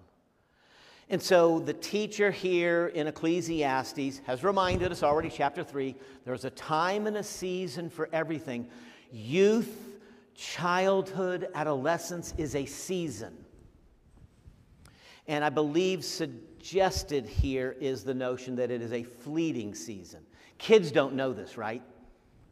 And 1.10 1.22
so 1.22 1.60
the 1.60 1.74
teacher 1.74 2.32
here 2.32 2.88
in 2.88 3.08
Ecclesiastes 3.08 4.22
has 4.25 4.44
reminded 4.44 4.91
us 4.91 5.03
already, 5.03 5.29
chapter 5.29 5.63
3, 5.63 5.96
there's 6.25 6.46
a 6.46 6.50
time 6.50 7.05
and 7.05 7.17
a 7.17 7.24
season 7.24 7.89
for 7.89 8.10
everything. 8.12 8.67
Youth, 9.12 10.00
childhood, 10.34 11.48
adolescence 11.53 12.34
is 12.38 12.55
a 12.55 12.65
season. 12.65 13.34
And 15.27 15.44
I 15.46 15.50
believe 15.50 16.03
suggested 16.03 17.27
here 17.27 17.75
is 17.79 18.03
the 18.03 18.13
notion 18.13 18.55
that 18.55 18.72
it 18.72 18.82
is 18.82 18.91
a 18.91 19.03
fleeting 19.03 19.75
season. 19.75 20.25
Kids 20.57 20.91
don't 20.91 21.15
know 21.15 21.33
this, 21.33 21.57
right? 21.57 21.81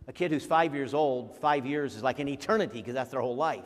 A 0.07 0.13
kid 0.13 0.31
who's 0.31 0.45
five 0.45 0.75
years 0.75 0.93
old, 0.93 1.37
five 1.37 1.65
years 1.65 1.95
is 1.95 2.03
like 2.03 2.19
an 2.19 2.27
eternity 2.27 2.79
because 2.79 2.93
that's 2.93 3.11
their 3.11 3.21
whole 3.21 3.35
life. 3.35 3.65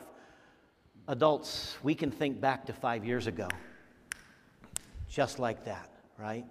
Adults, 1.08 1.76
we 1.82 1.94
can 1.94 2.10
think 2.10 2.40
back 2.40 2.66
to 2.66 2.72
five 2.72 3.04
years 3.04 3.26
ago 3.26 3.48
just 5.08 5.38
like 5.38 5.64
that, 5.64 5.90
right? 6.18 6.44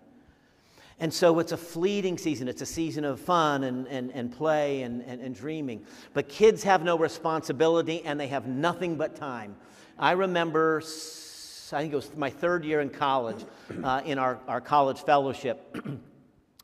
And 0.99 1.13
so 1.13 1.37
it's 1.39 1.51
a 1.51 1.57
fleeting 1.57 2.17
season. 2.17 2.47
It's 2.47 2.61
a 2.61 2.65
season 2.65 3.05
of 3.05 3.19
fun 3.19 3.63
and, 3.63 3.87
and, 3.87 4.11
and 4.11 4.35
play 4.35 4.81
and, 4.81 5.03
and, 5.03 5.21
and 5.21 5.35
dreaming. 5.35 5.85
But 6.13 6.27
kids 6.27 6.63
have 6.63 6.83
no 6.83 6.97
responsibility 6.97 8.01
and 8.03 8.19
they 8.19 8.27
have 8.27 8.47
nothing 8.47 8.95
but 8.95 9.15
time. 9.15 9.55
I 9.99 10.13
remember, 10.13 10.81
I 10.81 11.81
think 11.81 11.93
it 11.93 11.95
was 11.95 12.15
my 12.15 12.31
third 12.31 12.65
year 12.65 12.81
in 12.81 12.89
college, 12.89 13.45
uh, 13.83 14.01
in 14.05 14.17
our, 14.17 14.39
our 14.47 14.59
college 14.59 15.03
fellowship. 15.03 15.77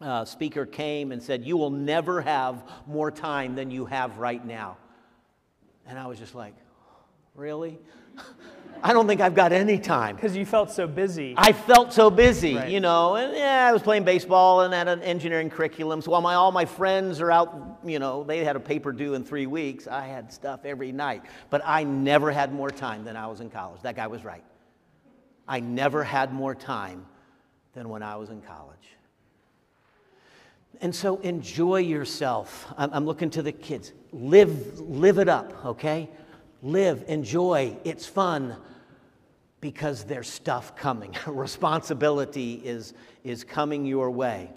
Uh, 0.03 0.25
speaker 0.25 0.65
came 0.65 1.13
and 1.13 1.23
said, 1.23 1.45
You 1.45 1.55
will 1.55 1.69
never 1.69 2.19
have 2.19 2.61
more 2.85 3.09
time 3.09 3.55
than 3.55 3.71
you 3.71 3.85
have 3.85 4.17
right 4.17 4.45
now. 4.45 4.77
And 5.87 5.97
I 5.97 6.07
was 6.07 6.19
just 6.19 6.35
like, 6.35 6.53
Really? 7.35 7.79
I 8.83 8.91
don't 8.91 9.07
think 9.07 9.21
I've 9.21 9.33
got 9.33 9.53
any 9.53 9.79
time. 9.79 10.17
Because 10.17 10.35
you 10.35 10.45
felt 10.45 10.69
so 10.69 10.87
busy. 10.87 11.35
I 11.37 11.53
felt 11.53 11.93
so 11.93 12.09
busy, 12.09 12.55
Right. 12.55 12.69
you 12.69 12.81
know, 12.81 13.15
and 13.15 13.33
yeah, 13.33 13.65
I 13.65 13.71
was 13.71 13.81
playing 13.81 14.03
baseball 14.03 14.61
and 14.61 14.73
at 14.73 14.89
an 14.89 15.01
engineering 15.03 15.49
curriculum. 15.49 16.01
So 16.01 16.11
while 16.11 16.21
my, 16.21 16.33
all 16.33 16.51
my 16.51 16.65
friends 16.65 17.21
are 17.21 17.31
out, 17.31 17.79
you 17.85 17.97
know, 17.97 18.25
they 18.25 18.43
had 18.43 18.57
a 18.57 18.59
paper 18.59 18.91
due 18.91 19.13
in 19.13 19.23
three 19.23 19.47
weeks, 19.47 19.87
I 19.87 20.05
had 20.05 20.33
stuff 20.33 20.65
every 20.65 20.91
night. 20.91 21.23
But 21.49 21.61
I 21.63 21.85
never 21.85 22.29
had 22.29 22.53
more 22.53 22.69
time 22.69 23.05
than 23.05 23.15
I 23.15 23.27
was 23.27 23.39
in 23.39 23.49
college. 23.49 23.81
That 23.83 23.95
guy 23.95 24.07
was 24.07 24.25
right. 24.25 24.43
I 25.47 25.61
never 25.61 26.03
had 26.03 26.33
more 26.33 26.53
time 26.53 27.05
than 27.73 27.87
when 27.87 28.03
I 28.03 28.17
was 28.17 28.29
in 28.31 28.41
college. 28.41 28.97
And 30.81 30.93
so 30.93 31.17
enjoy 31.17 31.77
yourself. 31.77 32.71
I'm, 32.77 32.89
I'm 32.93 33.05
looking 33.05 33.29
to 33.31 33.41
the 33.41 33.51
kids. 33.51 33.93
Live, 34.11 34.79
live 34.79 35.17
it 35.17 35.29
up, 35.29 35.65
okay? 35.65 36.09
Live, 36.61 37.05
enjoy. 37.07 37.77
It's 37.83 38.05
fun 38.05 38.55
because 39.61 40.03
there's 40.03 40.29
stuff 40.29 40.75
coming. 40.75 41.15
Responsibility 41.27 42.55
is, 42.65 42.93
is 43.23 43.43
coming 43.43 43.85
your 43.85 44.11
way. 44.11 44.49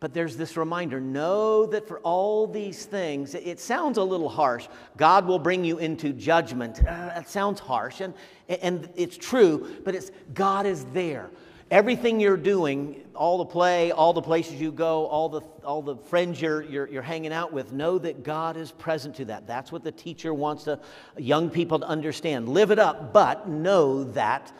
But 0.00 0.14
there's 0.14 0.36
this 0.36 0.56
reminder 0.56 1.00
know 1.00 1.66
that 1.66 1.88
for 1.88 1.98
all 2.00 2.46
these 2.46 2.84
things, 2.84 3.34
it- 3.34 3.58
sounds 3.58 3.98
a 3.98 4.02
little 4.02 4.28
harsh. 4.28 4.68
God 4.96 5.26
will 5.26 5.40
bring 5.40 5.64
you 5.64 5.78
into 5.78 6.12
judgment. 6.12 6.78
Uh, 6.78 6.82
that 6.84 7.28
sounds 7.28 7.58
harsh, 7.58 8.00
and, 8.00 8.14
and 8.48 8.88
it's 8.94 9.16
true, 9.16 9.76
but 9.84 9.96
it's 9.96 10.12
God 10.34 10.66
is 10.66 10.84
there. 10.92 11.30
Everything 11.70 12.18
you're 12.18 12.38
doing, 12.38 13.04
all 13.14 13.36
the 13.36 13.44
play, 13.44 13.90
all 13.90 14.14
the 14.14 14.22
places 14.22 14.58
you 14.58 14.72
go, 14.72 15.06
all 15.06 15.28
the, 15.28 15.42
all 15.64 15.82
the 15.82 15.96
friends 15.96 16.40
you're, 16.40 16.62
you're, 16.62 16.88
you're 16.88 17.02
hanging 17.02 17.32
out 17.32 17.52
with, 17.52 17.72
know 17.72 17.98
that 17.98 18.22
God 18.22 18.56
is 18.56 18.72
present 18.72 19.16
to 19.16 19.26
that. 19.26 19.46
That's 19.46 19.70
what 19.70 19.84
the 19.84 19.92
teacher 19.92 20.32
wants 20.32 20.64
to, 20.64 20.80
young 21.18 21.50
people 21.50 21.78
to 21.80 21.86
understand. 21.86 22.48
Live 22.48 22.70
it 22.70 22.78
up, 22.78 23.12
but 23.12 23.50
know 23.50 24.04
that 24.04 24.50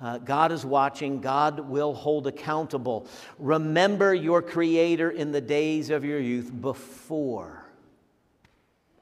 uh, 0.00 0.18
God 0.18 0.52
is 0.52 0.64
watching, 0.64 1.20
God 1.20 1.60
will 1.60 1.94
hold 1.94 2.28
accountable. 2.28 3.08
Remember 3.38 4.14
your 4.14 4.40
Creator 4.40 5.10
in 5.10 5.32
the 5.32 5.40
days 5.40 5.90
of 5.90 6.04
your 6.04 6.20
youth 6.20 6.52
before. 6.60 7.64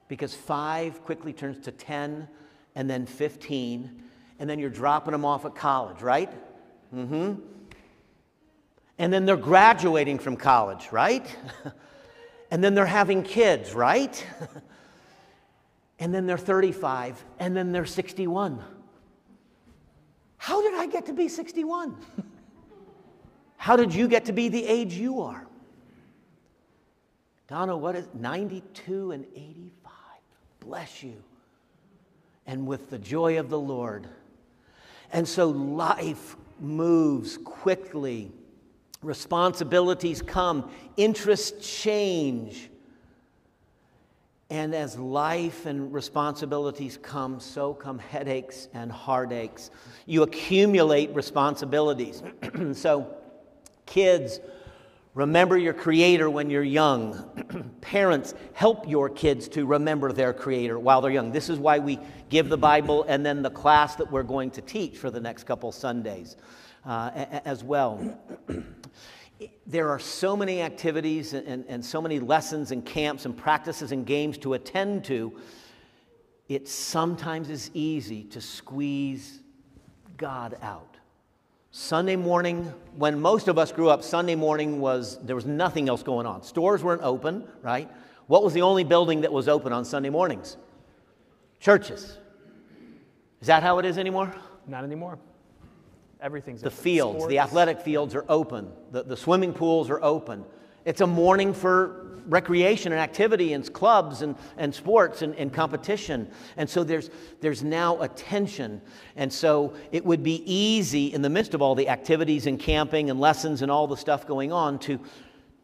Because 0.08 0.34
five 0.34 1.04
quickly 1.04 1.34
turns 1.34 1.62
to 1.64 1.72
10 1.72 2.26
and 2.74 2.88
then 2.88 3.04
15, 3.04 4.02
and 4.38 4.48
then 4.48 4.58
you're 4.58 4.70
dropping 4.70 5.12
them 5.12 5.26
off 5.26 5.44
at 5.44 5.54
college, 5.54 6.00
right? 6.00 6.30
Mm 6.94 7.06
hmm. 7.08 7.34
And 8.98 9.12
then 9.12 9.24
they're 9.24 9.36
graduating 9.36 10.18
from 10.18 10.36
college, 10.36 10.88
right? 10.92 11.24
and 12.50 12.62
then 12.62 12.74
they're 12.74 12.84
having 12.84 13.22
kids, 13.22 13.72
right? 13.72 14.26
and 15.98 16.14
then 16.14 16.26
they're 16.26 16.36
35, 16.36 17.24
and 17.38 17.56
then 17.56 17.72
they're 17.72 17.86
61. 17.86 18.62
How 20.36 20.62
did 20.62 20.74
I 20.74 20.86
get 20.86 21.06
to 21.06 21.12
be 21.12 21.28
61? 21.28 21.96
How 23.56 23.76
did 23.76 23.94
you 23.94 24.08
get 24.08 24.24
to 24.26 24.32
be 24.32 24.48
the 24.48 24.66
age 24.66 24.94
you 24.94 25.20
are? 25.20 25.46
Donna, 27.46 27.76
what 27.76 27.96
is 27.96 28.08
92 28.14 29.12
and 29.12 29.26
85? 29.34 29.92
Bless 30.60 31.02
you. 31.02 31.22
And 32.46 32.66
with 32.66 32.90
the 32.90 32.98
joy 32.98 33.38
of 33.38 33.50
the 33.50 33.58
Lord. 33.58 34.08
And 35.12 35.28
so 35.28 35.50
life 35.50 36.36
moves 36.60 37.38
quickly, 37.38 38.30
responsibilities 39.02 40.22
come, 40.22 40.70
interests 40.96 41.80
change. 41.82 42.70
And 44.50 44.74
as 44.74 44.98
life 44.98 45.66
and 45.66 45.92
responsibilities 45.92 46.98
come, 47.00 47.38
so 47.38 47.72
come 47.72 48.00
headaches 48.00 48.68
and 48.74 48.90
heartaches. 48.90 49.70
You 50.06 50.24
accumulate 50.24 51.14
responsibilities. 51.14 52.22
so, 52.72 53.14
kids, 53.86 54.40
remember 55.14 55.56
your 55.56 55.72
Creator 55.72 56.28
when 56.28 56.50
you're 56.50 56.64
young. 56.64 57.24
Parents, 57.90 58.34
help 58.52 58.88
your 58.88 59.08
kids 59.08 59.48
to 59.48 59.66
remember 59.66 60.12
their 60.12 60.32
Creator 60.32 60.78
while 60.78 61.00
they're 61.00 61.10
young. 61.10 61.32
This 61.32 61.48
is 61.48 61.58
why 61.58 61.80
we 61.80 61.98
give 62.28 62.48
the 62.48 62.56
Bible 62.56 63.04
and 63.08 63.26
then 63.26 63.42
the 63.42 63.50
class 63.50 63.96
that 63.96 64.08
we're 64.08 64.22
going 64.22 64.52
to 64.52 64.60
teach 64.60 64.96
for 64.96 65.10
the 65.10 65.18
next 65.18 65.42
couple 65.42 65.72
Sundays 65.72 66.36
uh, 66.86 67.10
as 67.44 67.64
well 67.64 68.16
there 69.66 69.88
are 69.88 69.98
so 69.98 70.36
many 70.36 70.62
activities 70.62 71.32
and, 71.32 71.64
and 71.66 71.84
so 71.84 72.00
many 72.00 72.20
lessons 72.20 72.70
and 72.70 72.86
camps 72.86 73.24
and 73.24 73.36
practices 73.36 73.90
and 73.90 74.06
games 74.06 74.38
to 74.38 74.54
attend 74.54 75.04
to, 75.06 75.36
it 76.48 76.68
sometimes 76.68 77.50
is 77.50 77.72
easy 77.74 78.22
to 78.22 78.40
squeeze 78.40 79.40
God 80.16 80.56
out. 80.62 80.89
Sunday 81.72 82.16
morning, 82.16 82.72
when 82.96 83.20
most 83.20 83.46
of 83.46 83.56
us 83.56 83.70
grew 83.70 83.88
up, 83.88 84.02
Sunday 84.02 84.34
morning 84.34 84.80
was, 84.80 85.18
there 85.22 85.36
was 85.36 85.46
nothing 85.46 85.88
else 85.88 86.02
going 86.02 86.26
on. 86.26 86.42
Stores 86.42 86.82
weren't 86.82 87.02
open, 87.02 87.44
right? 87.62 87.88
What 88.26 88.42
was 88.42 88.54
the 88.54 88.62
only 88.62 88.82
building 88.82 89.20
that 89.20 89.32
was 89.32 89.46
open 89.46 89.72
on 89.72 89.84
Sunday 89.84 90.10
mornings? 90.10 90.56
Churches. 91.60 92.18
Is 93.40 93.46
that 93.46 93.62
how 93.62 93.78
it 93.78 93.84
is 93.84 93.98
anymore? 93.98 94.34
Not 94.66 94.82
anymore. 94.82 95.18
Everything's 96.20 96.60
The 96.60 96.68
open. 96.68 96.78
fields, 96.82 97.26
the 97.28 97.38
athletic 97.38 97.80
fields 97.80 98.14
are 98.14 98.24
open. 98.28 98.70
The, 98.90 99.04
the 99.04 99.16
swimming 99.16 99.52
pools 99.52 99.90
are 99.90 100.02
open. 100.02 100.44
It's 100.84 101.00
a 101.00 101.06
morning 101.06 101.54
for 101.54 102.09
recreation 102.30 102.92
and 102.92 103.00
activity 103.00 103.52
and 103.52 103.70
clubs 103.72 104.22
and, 104.22 104.36
and 104.56 104.74
sports 104.74 105.22
and, 105.22 105.34
and 105.34 105.52
competition. 105.52 106.30
And 106.56 106.70
so 106.70 106.84
there's, 106.84 107.10
there's 107.40 107.62
now 107.62 108.00
a 108.00 108.08
tension. 108.08 108.80
And 109.16 109.32
so 109.32 109.74
it 109.92 110.04
would 110.04 110.22
be 110.22 110.42
easy 110.50 111.12
in 111.12 111.22
the 111.22 111.30
midst 111.30 111.54
of 111.54 111.60
all 111.60 111.74
the 111.74 111.88
activities 111.88 112.46
and 112.46 112.58
camping 112.58 113.10
and 113.10 113.20
lessons 113.20 113.62
and 113.62 113.70
all 113.70 113.86
the 113.86 113.96
stuff 113.96 114.26
going 114.26 114.52
on 114.52 114.78
to, 114.80 115.00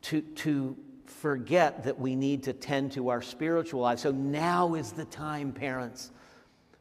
to, 0.02 0.20
to 0.20 0.76
forget 1.06 1.84
that 1.84 1.98
we 1.98 2.14
need 2.14 2.42
to 2.42 2.52
tend 2.52 2.92
to 2.92 3.08
our 3.08 3.22
spiritual 3.22 3.80
lives. 3.80 4.02
So 4.02 4.10
now 4.10 4.74
is 4.74 4.92
the 4.92 5.04
time, 5.06 5.52
parents, 5.52 6.10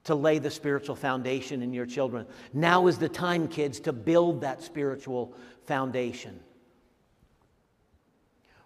to 0.06 0.16
lay 0.16 0.40
the 0.40 0.52
spiritual 0.52 0.96
foundation 0.96 1.62
in 1.62 1.74
your 1.74 1.86
children. 1.86 2.26
Now 2.54 2.88
is 2.88 2.98
the 2.98 3.10
time, 3.10 3.48
kids, 3.48 3.80
to 3.82 3.94
build 3.94 4.42
that 4.42 4.62
spiritual 4.62 5.34
foundation. 5.66 6.40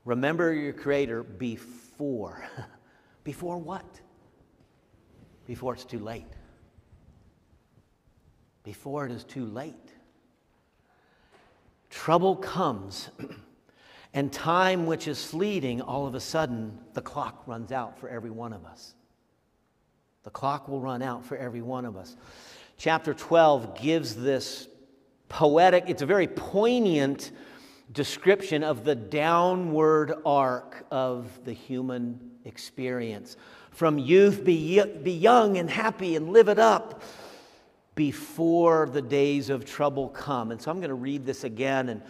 Remember 0.09 0.51
your 0.51 0.73
Creator 0.73 1.21
before. 1.21 2.43
before 3.23 3.59
what? 3.59 3.85
Before 5.45 5.75
it's 5.75 5.85
too 5.85 5.99
late. 5.99 6.25
Before 8.63 9.05
it 9.05 9.11
is 9.11 9.23
too 9.23 9.45
late. 9.45 9.75
Trouble 11.91 12.35
comes, 12.37 13.09
and 14.15 14.33
time 14.33 14.87
which 14.87 15.07
is 15.07 15.23
fleeting, 15.23 15.79
all 15.79 16.07
of 16.07 16.15
a 16.15 16.19
sudden, 16.19 16.79
the 16.93 17.03
clock 17.03 17.43
runs 17.45 17.71
out 17.71 17.99
for 17.99 18.09
every 18.09 18.31
one 18.31 18.51
of 18.51 18.65
us. 18.65 18.95
The 20.23 20.31
clock 20.31 20.67
will 20.67 20.81
run 20.81 21.03
out 21.03 21.23
for 21.23 21.37
every 21.37 21.61
one 21.61 21.85
of 21.85 21.95
us. 21.95 22.17
Chapter 22.77 23.13
12 23.13 23.79
gives 23.79 24.15
this 24.15 24.69
poetic, 25.27 25.83
it's 25.87 26.01
a 26.01 26.07
very 26.07 26.27
poignant 26.27 27.29
description 27.91 28.63
of 28.63 28.83
the 28.83 28.95
downward 28.95 30.13
arc 30.25 30.85
of 30.91 31.27
the 31.45 31.53
human 31.53 32.19
experience. 32.45 33.37
From 33.71 33.97
youth, 33.97 34.43
be, 34.43 34.83
be 35.03 35.11
young 35.11 35.57
and 35.57 35.69
happy 35.69 36.15
and 36.15 36.29
live 36.29 36.49
it 36.49 36.59
up 36.59 37.01
before 37.95 38.87
the 38.87 39.01
days 39.01 39.49
of 39.49 39.65
trouble 39.65 40.09
come. 40.09 40.51
And 40.51 40.61
so 40.61 40.71
I'm 40.71 40.77
going 40.77 40.89
to 40.89 40.95
read 40.95 41.25
this 41.25 41.43
again, 41.43 42.01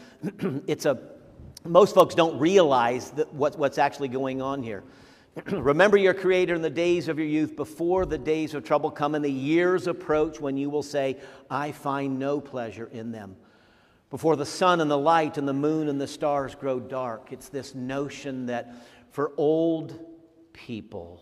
and 0.41 0.63
it's 0.67 0.85
a 0.85 0.99
most 1.65 1.93
folks 1.93 2.15
don't 2.15 2.39
realize 2.39 3.11
that 3.11 3.33
what, 3.33 3.57
what's 3.57 3.77
actually 3.77 4.07
going 4.07 4.41
on 4.41 4.63
here. 4.63 4.83
Remember 5.51 5.97
your 5.97 6.13
Creator 6.13 6.55
in 6.55 6.61
the 6.61 6.69
days 6.69 7.07
of 7.07 7.19
your 7.19 7.27
youth, 7.27 7.55
before 7.55 8.05
the 8.05 8.17
days 8.17 8.53
of 8.53 8.63
trouble 8.63 8.89
come 8.89 9.15
and 9.15 9.23
the 9.23 9.31
years 9.31 9.87
approach 9.87 10.39
when 10.39 10.57
you 10.57 10.69
will 10.69 10.83
say, 10.83 11.17
I 11.49 11.71
find 11.71 12.17
no 12.17 12.39
pleasure 12.39 12.89
in 12.91 13.11
them. 13.11 13.35
Before 14.09 14.35
the 14.35 14.45
sun 14.45 14.81
and 14.81 14.89
the 14.89 14.97
light 14.97 15.37
and 15.37 15.47
the 15.47 15.53
moon 15.53 15.87
and 15.87 16.01
the 16.01 16.07
stars 16.07 16.55
grow 16.55 16.79
dark. 16.79 17.31
It's 17.31 17.49
this 17.49 17.75
notion 17.75 18.47
that 18.47 18.73
for 19.11 19.33
old 19.37 19.99
people, 20.51 21.21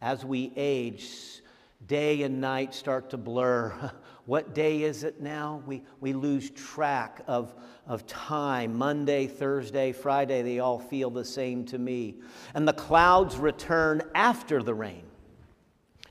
as 0.00 0.24
we 0.24 0.52
age, 0.56 1.42
day 1.86 2.22
and 2.22 2.40
night 2.40 2.74
start 2.74 3.10
to 3.10 3.16
blur. 3.16 3.92
What 4.24 4.54
day 4.54 4.82
is 4.82 5.02
it 5.02 5.20
now? 5.20 5.64
We, 5.66 5.82
we 6.00 6.12
lose 6.12 6.48
track 6.50 7.22
of, 7.26 7.56
of 7.88 8.06
time. 8.06 8.78
Monday, 8.78 9.26
Thursday, 9.26 9.90
Friday, 9.90 10.42
they 10.42 10.60
all 10.60 10.78
feel 10.78 11.10
the 11.10 11.24
same 11.24 11.64
to 11.64 11.78
me. 11.78 12.14
And 12.54 12.66
the 12.66 12.72
clouds 12.72 13.36
return 13.36 14.00
after 14.14 14.62
the 14.62 14.74
rain. 14.74 15.02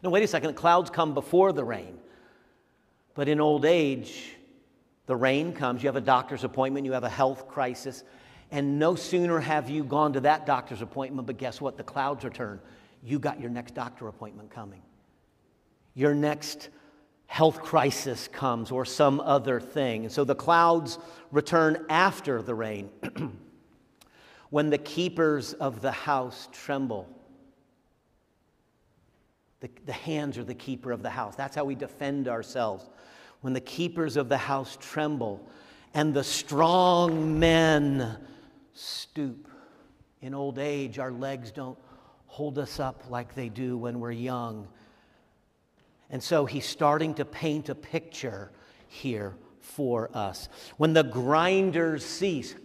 No, 0.04 0.10
wait 0.10 0.26
a 0.26 0.28
second. 0.28 0.50
The 0.50 0.60
clouds 0.60 0.90
come 0.90 1.14
before 1.14 1.54
the 1.54 1.64
rain. 1.64 1.98
But 3.14 3.30
in 3.30 3.40
old 3.40 3.64
age, 3.64 4.36
the 5.12 5.16
rain 5.18 5.52
comes. 5.52 5.84
You 5.84 5.88
have 5.88 5.98
a 5.98 6.00
doctor's 6.00 6.46
appointment, 6.46 6.86
you 6.86 6.94
have 6.94 7.04
a 7.04 7.10
health 7.10 7.50
crisis. 7.50 8.06
And 8.50 8.80
no 8.80 8.96
sooner 8.96 9.42
have 9.42 9.70
you 9.70 9.84
gone 9.84 10.14
to 10.14 10.22
that 10.22 10.46
doctor's 10.46 10.82
appointment, 10.82 11.28
but 11.28 11.36
guess 11.36 11.60
what? 11.60 11.76
The 11.76 11.84
clouds 11.84 12.24
return. 12.24 12.62
You 13.04 13.20
got 13.20 13.38
your 13.38 13.50
next 13.50 13.76
doctor 13.76 14.08
appointment 14.08 14.52
coming. 14.52 14.82
Your 15.96 16.16
next 16.16 16.70
health 17.26 17.62
crisis 17.62 18.30
comes 18.30 18.72
or 18.72 18.86
some 18.86 19.20
other 19.20 19.60
thing. 19.60 20.06
And 20.06 20.14
so 20.14 20.24
the 20.24 20.34
clouds 20.34 20.98
return 21.30 21.86
after 21.90 22.42
the 22.42 22.56
rain. 22.56 22.90
when 24.50 24.70
the 24.70 24.78
keepers 24.78 25.52
of 25.52 25.82
the 25.82 25.92
house 25.92 26.48
tremble, 26.54 27.06
the, 29.60 29.70
the 29.86 29.92
hands 29.92 30.38
are 30.38 30.46
the 30.46 30.56
keeper 30.56 30.94
of 30.94 31.04
the 31.04 31.10
house. 31.10 31.36
That's 31.36 31.58
how 31.58 31.66
we 31.66 31.76
defend 31.76 32.30
ourselves. 32.30 32.90
When 33.42 33.54
the 33.54 33.62
keepers 33.62 34.18
of 34.18 34.30
the 34.30 34.38
house 34.38 34.78
tremble 34.80 35.46
and 35.94 36.14
the 36.14 36.24
strong 36.24 37.40
men 37.40 38.18
stoop. 38.74 39.48
In 40.22 40.34
old 40.34 40.60
age, 40.60 41.00
our 41.00 41.12
legs 41.12 41.52
don't 41.52 41.78
hold 42.28 42.58
us 42.60 42.80
up 42.80 43.10
like 43.10 43.36
they 43.36 43.50
do 43.50 43.78
when 43.78 44.00
we're 44.00 44.12
young. 44.12 44.68
And 46.10 46.24
so 46.24 46.46
he's 46.46 46.66
starting 46.66 47.14
to 47.16 47.26
paint 47.26 47.70
a 47.70 47.76
picture 47.76 48.52
here 48.88 49.36
for 49.60 50.10
us. 50.14 50.48
When 50.78 50.94
the 50.94 51.04
grinders 51.04 52.06
cease, 52.06 52.56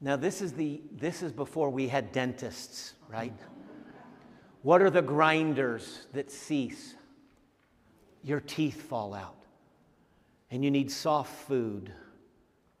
now 0.00 0.16
this 0.16 0.42
is 0.42 0.52
the 0.52 0.82
this 0.92 1.22
is 1.22 1.32
before 1.32 1.70
we 1.70 1.88
had 1.88 2.12
dentists, 2.12 2.94
right? 3.08 3.32
What 4.62 4.82
are 4.82 4.90
the 4.90 5.02
grinders 5.02 6.06
that 6.12 6.30
cease? 6.30 6.95
Your 8.26 8.40
teeth 8.40 8.82
fall 8.82 9.14
out. 9.14 9.36
And 10.50 10.64
you 10.64 10.70
need 10.70 10.90
soft 10.90 11.32
food 11.46 11.92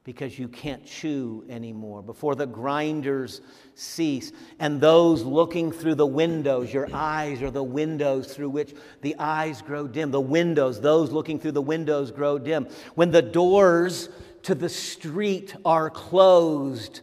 because 0.02 0.38
you 0.38 0.48
can't 0.48 0.84
chew 0.84 1.44
anymore, 1.48 2.02
before 2.02 2.34
the 2.34 2.46
grinders 2.46 3.40
cease. 3.76 4.32
And 4.58 4.80
those 4.80 5.22
looking 5.22 5.70
through 5.70 5.94
the 5.94 6.06
windows, 6.06 6.72
your 6.72 6.88
eyes 6.92 7.42
are 7.42 7.50
the 7.52 7.62
windows 7.62 8.34
through 8.34 8.50
which 8.50 8.74
the 9.02 9.14
eyes 9.20 9.62
grow 9.62 9.86
dim. 9.86 10.10
The 10.10 10.20
windows, 10.20 10.80
those 10.80 11.12
looking 11.12 11.38
through 11.38 11.52
the 11.52 11.62
windows 11.62 12.10
grow 12.10 12.40
dim. 12.40 12.66
When 12.96 13.12
the 13.12 13.22
doors 13.22 14.08
to 14.42 14.56
the 14.56 14.68
street 14.68 15.54
are 15.64 15.90
closed 15.90 17.02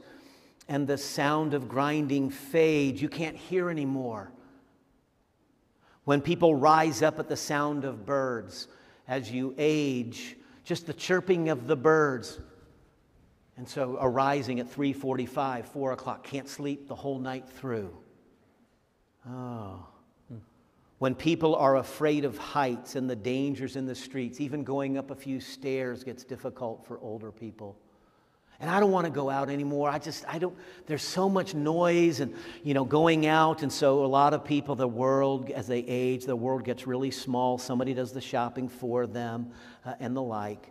and 0.68 0.86
the 0.86 0.98
sound 0.98 1.54
of 1.54 1.70
grinding 1.70 2.30
fades, 2.30 3.02
you 3.02 3.08
can't 3.08 3.38
hear 3.38 3.70
anymore. 3.70 4.32
When 6.06 6.22
people 6.22 6.56
rise 6.56 7.02
up 7.02 7.20
at 7.20 7.30
the 7.30 7.38
sound 7.38 7.86
of 7.86 8.06
birds 8.06 8.68
as 9.08 9.32
you 9.32 9.54
age, 9.58 10.36
just 10.64 10.86
the 10.86 10.94
chirping 10.94 11.50
of 11.50 11.68
the 11.68 11.76
birds 11.76 12.40
and 13.56 13.68
so 13.68 13.98
arising 14.02 14.60
at 14.60 14.68
3:45, 14.68 15.66
4 15.66 15.92
o'clock, 15.92 16.24
can't 16.24 16.48
sleep 16.48 16.88
the 16.88 16.96
whole 16.96 17.20
night 17.20 17.48
through. 17.48 17.96
Oh. 19.30 19.88
When 20.98 21.16
people 21.16 21.56
are 21.56 21.78
afraid 21.78 22.24
of 22.24 22.38
heights 22.38 22.96
and 22.96 23.10
the 23.10 23.16
dangers 23.16 23.76
in 23.76 23.86
the 23.86 23.96
streets, 23.96 24.40
even 24.40 24.64
going 24.64 24.98
up 24.98 25.12
a 25.12 25.16
few 25.16 25.40
stairs 25.40 26.04
gets 26.04 26.24
difficult 26.24 26.86
for 26.86 26.98
older 27.00 27.32
people. 27.32 27.78
And 28.60 28.70
I 28.70 28.80
don't 28.80 28.92
want 28.92 29.06
to 29.06 29.12
go 29.12 29.30
out 29.30 29.50
anymore. 29.50 29.90
I 29.90 30.00
just, 30.00 30.24
I 30.28 30.40
don't, 30.40 30.56
there's 30.86 31.04
so 31.04 31.28
much 31.28 31.54
noise 31.54 32.22
and, 32.22 32.34
you 32.64 32.74
know, 32.74 32.86
going 32.86 33.26
out. 33.26 33.62
And 33.62 33.72
so 33.72 34.06
a 34.06 34.08
lot 34.08 34.34
of 34.34 34.46
people, 34.46 34.76
the 34.76 34.88
world, 34.88 35.50
as 35.50 35.68
they 35.68 35.80
age, 35.80 36.26
the 36.26 36.36
world 36.36 36.64
gets 36.64 36.88
really 36.88 37.12
small. 37.12 37.58
Somebody 37.58 37.94
does 37.94 38.14
the 38.14 38.22
shopping 38.22 38.70
for 38.70 39.06
them 39.06 39.52
uh, 39.86 39.96
and 40.00 40.16
the 40.16 40.22
like. 40.22 40.70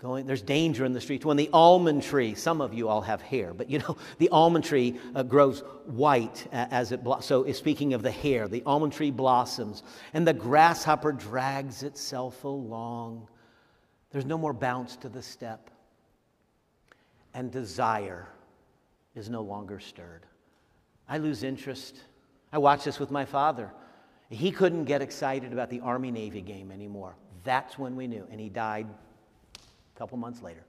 Going, 0.00 0.24
there's 0.24 0.40
danger 0.40 0.86
in 0.86 0.94
the 0.94 1.00
streets. 1.00 1.26
When 1.26 1.36
the 1.36 1.50
almond 1.52 2.02
tree, 2.02 2.34
some 2.34 2.62
of 2.62 2.72
you 2.72 2.88
all 2.88 3.02
have 3.02 3.20
hair, 3.20 3.52
but 3.52 3.68
you 3.68 3.80
know, 3.80 3.98
the 4.18 4.30
almond 4.30 4.64
tree 4.64 4.98
uh, 5.14 5.22
grows 5.22 5.60
white 5.84 6.46
as 6.52 6.90
it 6.92 7.04
blossoms. 7.04 7.26
So, 7.26 7.52
speaking 7.52 7.92
of 7.92 8.02
the 8.02 8.10
hair, 8.10 8.48
the 8.48 8.62
almond 8.64 8.94
tree 8.94 9.10
blossoms, 9.10 9.82
and 10.14 10.26
the 10.26 10.32
grasshopper 10.32 11.12
drags 11.12 11.82
itself 11.82 12.44
along. 12.44 13.28
There's 14.10 14.24
no 14.24 14.38
more 14.38 14.54
bounce 14.54 14.96
to 14.96 15.10
the 15.10 15.22
step, 15.22 15.68
and 17.34 17.50
desire 17.50 18.26
is 19.14 19.28
no 19.28 19.42
longer 19.42 19.80
stirred. 19.80 20.26
I 21.08 21.18
lose 21.18 21.42
interest. 21.42 21.96
I 22.52 22.58
watched 22.58 22.84
this 22.84 22.98
with 22.98 23.10
my 23.10 23.24
father. 23.24 23.70
He 24.28 24.52
couldn't 24.52 24.84
get 24.84 25.02
excited 25.02 25.52
about 25.52 25.70
the 25.70 25.80
Army 25.80 26.10
Navy 26.10 26.40
game 26.40 26.70
anymore. 26.70 27.16
That's 27.42 27.78
when 27.78 27.96
we 27.96 28.06
knew, 28.06 28.26
and 28.30 28.40
he 28.40 28.48
died 28.48 28.86
a 29.56 29.98
couple 29.98 30.18
months 30.18 30.40
later. 30.40 30.64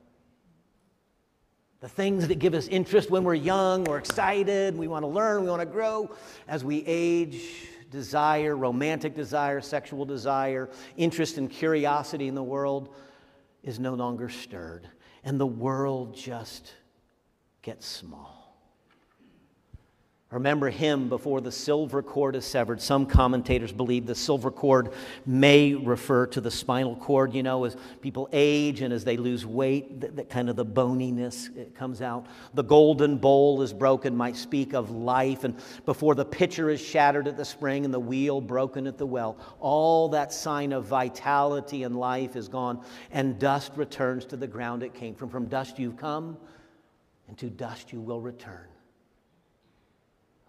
The 1.79 1.89
things 1.89 2.27
that 2.27 2.39
give 2.39 2.53
us 2.53 2.67
interest 2.67 3.09
when 3.09 3.23
we're 3.23 3.33
young, 3.33 3.83
we're 3.85 3.97
excited, 3.97 4.77
we 4.77 4.87
want 4.87 5.03
to 5.03 5.07
learn, 5.07 5.43
we 5.43 5.49
want 5.49 5.61
to 5.61 5.65
grow. 5.65 6.11
As 6.47 6.63
we 6.63 6.83
age, 6.85 7.41
desire, 7.89 8.55
romantic 8.55 9.15
desire, 9.15 9.61
sexual 9.61 10.05
desire, 10.05 10.69
interest 10.97 11.37
and 11.37 11.49
curiosity 11.49 12.27
in 12.27 12.35
the 12.35 12.43
world 12.43 12.93
is 13.63 13.79
no 13.79 13.93
longer 13.93 14.29
stirred. 14.29 14.87
And 15.23 15.39
the 15.39 15.45
world 15.45 16.15
just 16.15 16.73
gets 17.61 17.85
small. 17.85 18.40
Remember 20.31 20.69
him 20.69 21.09
before 21.09 21.41
the 21.41 21.51
silver 21.51 22.01
cord 22.01 22.37
is 22.37 22.45
severed. 22.45 22.81
Some 22.81 23.05
commentators 23.05 23.73
believe 23.73 24.05
the 24.05 24.15
silver 24.15 24.49
cord 24.49 24.93
may 25.25 25.73
refer 25.73 26.25
to 26.27 26.39
the 26.39 26.49
spinal 26.49 26.95
cord, 26.95 27.33
you 27.33 27.43
know, 27.43 27.65
as 27.65 27.75
people 27.99 28.29
age 28.31 28.79
and 28.79 28.93
as 28.93 29.03
they 29.03 29.17
lose 29.17 29.45
weight, 29.45 29.99
that, 29.99 30.15
that 30.15 30.29
kind 30.29 30.49
of 30.49 30.55
the 30.55 30.63
boniness 30.63 31.49
it 31.57 31.75
comes 31.75 32.01
out. 32.01 32.27
The 32.53 32.63
golden 32.63 33.17
bowl 33.17 33.61
is 33.61 33.73
broken, 33.73 34.15
might 34.15 34.37
speak 34.37 34.73
of 34.73 34.89
life. 34.89 35.43
And 35.43 35.53
before 35.85 36.15
the 36.15 36.23
pitcher 36.23 36.69
is 36.69 36.79
shattered 36.79 37.27
at 37.27 37.35
the 37.35 37.43
spring 37.43 37.83
and 37.83 37.93
the 37.93 37.99
wheel 37.99 38.39
broken 38.39 38.87
at 38.87 38.97
the 38.97 39.05
well, 39.05 39.37
all 39.59 40.07
that 40.09 40.31
sign 40.31 40.71
of 40.71 40.85
vitality 40.85 41.83
and 41.83 41.97
life 41.97 42.37
is 42.37 42.47
gone, 42.47 42.85
and 43.11 43.37
dust 43.37 43.73
returns 43.75 44.23
to 44.27 44.37
the 44.37 44.47
ground 44.47 44.81
it 44.81 44.93
came 44.93 45.13
from. 45.13 45.29
From 45.29 45.47
dust 45.47 45.77
you've 45.77 45.97
come, 45.97 46.37
and 47.27 47.37
to 47.37 47.49
dust 47.49 47.91
you 47.91 47.99
will 47.99 48.21
return. 48.21 48.67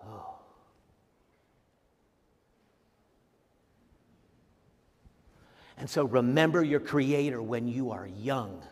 Oh. 0.07 0.35
And 5.79 5.89
so 5.89 6.05
remember 6.05 6.63
your 6.63 6.81
Creator 6.81 7.43
when 7.43 7.67
you 7.67 7.91
are 7.91 8.07
young. 8.07 8.63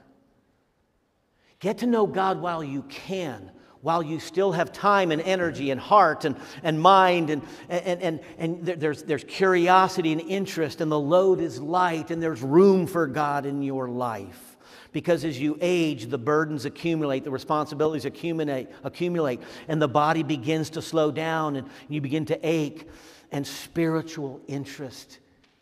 Get 1.58 1.78
to 1.78 1.86
know 1.86 2.06
God 2.06 2.40
while 2.40 2.64
you 2.64 2.82
can, 2.82 3.50
while 3.82 4.02
you 4.02 4.18
still 4.20 4.52
have 4.52 4.72
time 4.72 5.10
and 5.10 5.20
energy 5.22 5.70
and 5.70 5.80
heart 5.80 6.24
and, 6.24 6.36
and 6.62 6.80
mind, 6.80 7.30
and, 7.30 7.42
and, 7.68 8.02
and, 8.02 8.20
and 8.38 8.64
there's, 8.64 9.02
there's 9.02 9.24
curiosity 9.24 10.12
and 10.12 10.20
interest, 10.20 10.80
and 10.80 10.90
the 10.90 10.98
load 10.98 11.40
is 11.40 11.60
light, 11.60 12.10
and 12.10 12.22
there's 12.22 12.42
room 12.42 12.86
for 12.86 13.06
God 13.06 13.44
in 13.44 13.62
your 13.62 13.88
life. 13.88 14.49
Because 14.92 15.24
as 15.24 15.38
you 15.38 15.56
age, 15.60 16.06
the 16.06 16.18
burdens 16.18 16.64
accumulate, 16.64 17.24
the 17.24 17.30
responsibilities 17.30 18.04
accumulate, 18.04 18.68
accumulate, 18.82 19.40
and 19.68 19.80
the 19.80 19.88
body 19.88 20.22
begins 20.22 20.70
to 20.70 20.82
slow 20.82 21.10
down, 21.10 21.56
and 21.56 21.68
you 21.88 22.00
begin 22.00 22.24
to 22.26 22.38
ache, 22.46 22.88
and 23.30 23.46
spiritual 23.46 24.40
interest 24.48 25.18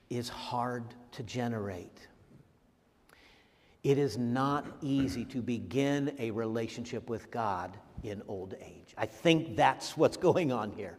is 0.09 0.29
hard 0.29 0.85
to 1.13 1.23
generate. 1.23 2.09
It 3.85 3.99
is 3.99 4.19
not 4.19 4.67
easy 4.83 5.25
to 5.27 5.43
begin 5.43 6.15
a 6.19 6.31
relationship 6.31 7.09
with 7.09 7.31
God 7.31 7.77
in 8.03 8.23
old 8.29 8.55
age. 8.61 8.95
I 8.97 9.07
think 9.07 9.57
that's 9.57 9.97
what's 9.97 10.17
going 10.29 10.53
on 10.53 10.73
here. 10.73 10.97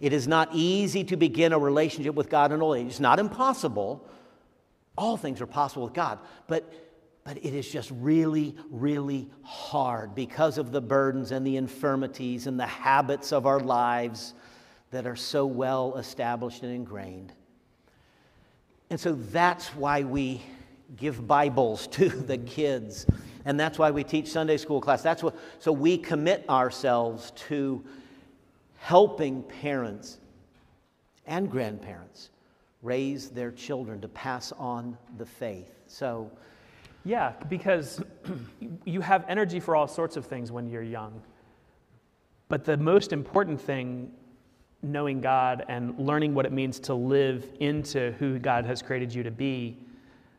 It 0.00 0.12
is 0.12 0.26
not 0.26 0.48
easy 0.52 1.04
to 1.04 1.16
begin 1.16 1.52
a 1.52 1.58
relationship 1.58 2.14
with 2.14 2.30
God 2.30 2.52
in 2.52 2.62
old 2.62 2.76
age. 2.76 2.86
It's 2.86 3.00
not 3.00 3.18
impossible. 3.18 4.08
All 4.96 5.16
things 5.16 5.40
are 5.40 5.46
possible 5.46 5.84
with 5.84 5.92
God. 5.92 6.18
But 6.46 6.89
but 7.30 7.44
it 7.44 7.54
is 7.54 7.70
just 7.70 7.92
really, 7.92 8.56
really 8.72 9.30
hard 9.44 10.16
because 10.16 10.58
of 10.58 10.72
the 10.72 10.80
burdens 10.80 11.30
and 11.30 11.46
the 11.46 11.58
infirmities 11.58 12.48
and 12.48 12.58
the 12.58 12.66
habits 12.66 13.32
of 13.32 13.46
our 13.46 13.60
lives 13.60 14.34
that 14.90 15.06
are 15.06 15.14
so 15.14 15.46
well 15.46 15.96
established 15.96 16.64
and 16.64 16.74
ingrained. 16.74 17.32
And 18.90 18.98
so 18.98 19.12
that's 19.12 19.68
why 19.76 20.02
we 20.02 20.42
give 20.96 21.24
Bibles 21.28 21.86
to 21.92 22.08
the 22.08 22.36
kids. 22.36 23.06
And 23.44 23.60
that's 23.60 23.78
why 23.78 23.92
we 23.92 24.02
teach 24.02 24.26
Sunday 24.26 24.56
school 24.56 24.80
class. 24.80 25.00
That's 25.00 25.22
what, 25.22 25.36
so 25.60 25.70
we 25.70 25.98
commit 25.98 26.44
ourselves 26.48 27.30
to 27.48 27.84
helping 28.78 29.44
parents 29.44 30.18
and 31.26 31.48
grandparents 31.48 32.30
raise 32.82 33.28
their 33.28 33.52
children 33.52 34.00
to 34.00 34.08
pass 34.08 34.50
on 34.50 34.98
the 35.16 35.26
faith. 35.26 35.70
So, 35.86 36.28
yeah, 37.04 37.32
because 37.48 38.02
you 38.84 39.00
have 39.00 39.24
energy 39.28 39.60
for 39.60 39.74
all 39.74 39.88
sorts 39.88 40.16
of 40.16 40.26
things 40.26 40.52
when 40.52 40.68
you're 40.68 40.82
young. 40.82 41.20
But 42.48 42.64
the 42.64 42.76
most 42.76 43.12
important 43.12 43.60
thing, 43.60 44.10
knowing 44.82 45.20
God 45.20 45.64
and 45.68 45.98
learning 45.98 46.34
what 46.34 46.46
it 46.46 46.52
means 46.52 46.80
to 46.80 46.94
live 46.94 47.46
into 47.60 48.12
who 48.18 48.38
God 48.38 48.64
has 48.66 48.82
created 48.82 49.14
you 49.14 49.22
to 49.22 49.30
be, 49.30 49.78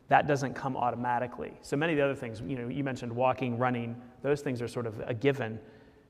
that 0.08 0.26
doesn't 0.26 0.54
come 0.54 0.76
automatically. 0.76 1.52
So 1.62 1.76
many 1.76 1.94
of 1.94 1.96
the 1.96 2.04
other 2.04 2.14
things, 2.14 2.42
you 2.46 2.56
know, 2.56 2.68
you 2.68 2.84
mentioned 2.84 3.10
walking, 3.10 3.56
running, 3.56 3.96
those 4.22 4.42
things 4.42 4.60
are 4.60 4.68
sort 4.68 4.86
of 4.86 5.00
a 5.06 5.14
given. 5.14 5.58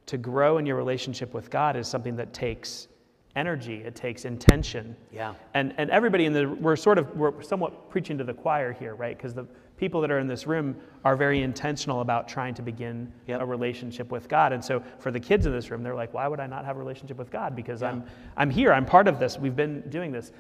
To 0.06 0.18
grow 0.18 0.58
in 0.58 0.66
your 0.66 0.76
relationship 0.76 1.32
with 1.32 1.50
God 1.50 1.76
is 1.76 1.86
something 1.86 2.16
that 2.16 2.32
takes 2.32 2.88
energy, 3.36 3.76
it 3.76 3.94
takes 3.94 4.24
intention. 4.24 4.96
Yeah. 5.12 5.34
And, 5.54 5.72
and 5.78 5.88
everybody 5.90 6.26
in 6.26 6.32
the, 6.32 6.48
we're 6.48 6.76
sort 6.76 6.98
of, 6.98 7.16
we're 7.16 7.40
somewhat 7.42 7.90
preaching 7.90 8.18
to 8.18 8.24
the 8.24 8.34
choir 8.34 8.72
here, 8.72 8.94
right? 8.94 9.16
Because 9.16 9.34
the 9.34 9.46
people 9.82 10.00
that 10.00 10.12
are 10.12 10.20
in 10.20 10.28
this 10.28 10.46
room 10.46 10.76
are 11.04 11.16
very 11.16 11.42
intentional 11.42 12.02
about 12.02 12.28
trying 12.28 12.54
to 12.54 12.62
begin 12.62 13.12
yep. 13.26 13.40
a 13.40 13.44
relationship 13.44 14.12
with 14.12 14.28
God. 14.28 14.52
And 14.52 14.64
so 14.64 14.80
for 15.00 15.10
the 15.10 15.18
kids 15.18 15.44
in 15.44 15.50
this 15.50 15.72
room, 15.72 15.82
they're 15.82 15.92
like, 15.92 16.14
why 16.14 16.28
would 16.28 16.38
I 16.38 16.46
not 16.46 16.64
have 16.64 16.76
a 16.76 16.78
relationship 16.78 17.18
with 17.18 17.32
God? 17.32 17.56
Because 17.56 17.82
yeah. 17.82 17.88
I'm, 17.88 18.04
I'm 18.36 18.48
here, 18.48 18.72
I'm 18.72 18.86
part 18.86 19.08
of 19.08 19.18
this, 19.18 19.40
we've 19.40 19.56
been 19.56 19.80
doing 19.90 20.12
this. 20.12 20.30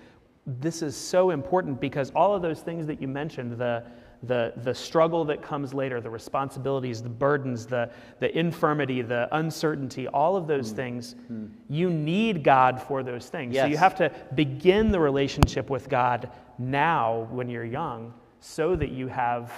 This 0.46 0.80
is 0.80 0.94
so 0.94 1.30
important 1.30 1.80
because 1.80 2.12
all 2.14 2.36
of 2.36 2.40
those 2.40 2.60
things 2.60 2.86
that 2.86 3.02
you 3.02 3.08
mentioned, 3.08 3.58
the, 3.58 3.82
the, 4.22 4.52
the 4.58 4.72
struggle 4.72 5.24
that 5.24 5.42
comes 5.42 5.74
later, 5.74 6.00
the 6.00 6.08
responsibilities, 6.08 7.02
the 7.02 7.08
burdens, 7.08 7.66
the, 7.66 7.90
the 8.20 8.38
infirmity, 8.38 9.02
the 9.02 9.28
uncertainty, 9.32 10.06
all 10.06 10.36
of 10.36 10.46
those 10.46 10.72
mm. 10.72 10.76
things, 10.76 11.16
mm. 11.32 11.50
you 11.68 11.90
need 11.90 12.44
God 12.44 12.80
for 12.80 13.02
those 13.02 13.28
things. 13.28 13.56
Yes. 13.56 13.64
So 13.64 13.70
you 13.70 13.76
have 13.76 13.96
to 13.96 14.12
begin 14.36 14.92
the 14.92 15.00
relationship 15.00 15.68
with 15.68 15.88
God 15.88 16.30
now 16.58 17.26
when 17.32 17.48
you're 17.48 17.64
young 17.64 18.14
so 18.42 18.74
that 18.74 18.90
you 18.90 19.06
have 19.06 19.52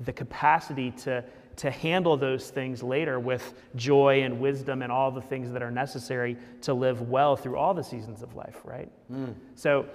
the 0.00 0.12
capacity 0.12 0.90
to, 0.90 1.22
to 1.56 1.70
handle 1.70 2.16
those 2.16 2.48
things 2.50 2.82
later 2.82 3.20
with 3.20 3.54
joy 3.76 4.22
and 4.22 4.40
wisdom 4.40 4.80
and 4.80 4.90
all 4.90 5.10
the 5.10 5.20
things 5.20 5.52
that 5.52 5.62
are 5.62 5.70
necessary 5.70 6.36
to 6.62 6.72
live 6.72 7.02
well 7.10 7.36
through 7.36 7.58
all 7.58 7.74
the 7.74 7.84
seasons 7.84 8.22
of 8.22 8.34
life, 8.34 8.58
right? 8.64 8.90
Mm. 9.12 9.34
So, 9.54 9.86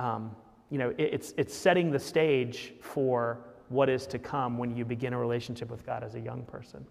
um, 0.00 0.34
you 0.70 0.78
know, 0.78 0.90
it, 0.90 1.10
it's, 1.12 1.34
it's 1.36 1.54
setting 1.54 1.92
the 1.92 2.00
stage 2.00 2.74
for 2.80 3.38
what 3.68 3.88
is 3.88 4.08
to 4.08 4.18
come 4.18 4.58
when 4.58 4.76
you 4.76 4.84
begin 4.84 5.12
a 5.12 5.18
relationship 5.18 5.70
with 5.70 5.86
God 5.86 6.02
as 6.02 6.16
a 6.16 6.20
young 6.20 6.42
person. 6.42 6.84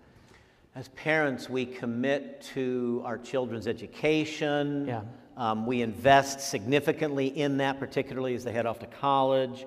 As 0.73 0.87
parents, 0.89 1.49
we 1.49 1.65
commit 1.65 2.39
to 2.53 3.01
our 3.03 3.17
children's 3.17 3.67
education. 3.67 4.87
Yeah. 4.87 5.01
Um, 5.35 5.65
we 5.65 5.81
invest 5.81 6.39
significantly 6.39 7.27
in 7.27 7.57
that, 7.57 7.77
particularly 7.77 8.35
as 8.35 8.43
they 8.45 8.53
head 8.53 8.65
off 8.65 8.79
to 8.79 8.87
college. 8.87 9.65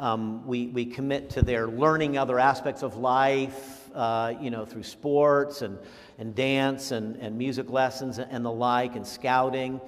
Um, 0.00 0.46
we, 0.46 0.68
we 0.68 0.86
commit 0.86 1.28
to 1.30 1.42
their 1.42 1.68
learning 1.68 2.16
other 2.16 2.38
aspects 2.38 2.82
of 2.82 2.96
life, 2.96 3.90
uh, 3.94 4.32
you 4.40 4.50
know, 4.50 4.64
through 4.64 4.84
sports 4.84 5.60
and, 5.60 5.78
and 6.18 6.34
dance 6.34 6.90
and, 6.90 7.16
and 7.16 7.36
music 7.36 7.68
lessons 7.68 8.18
and 8.18 8.42
the 8.42 8.50
like, 8.50 8.96
and 8.96 9.06
scouting. 9.06 9.78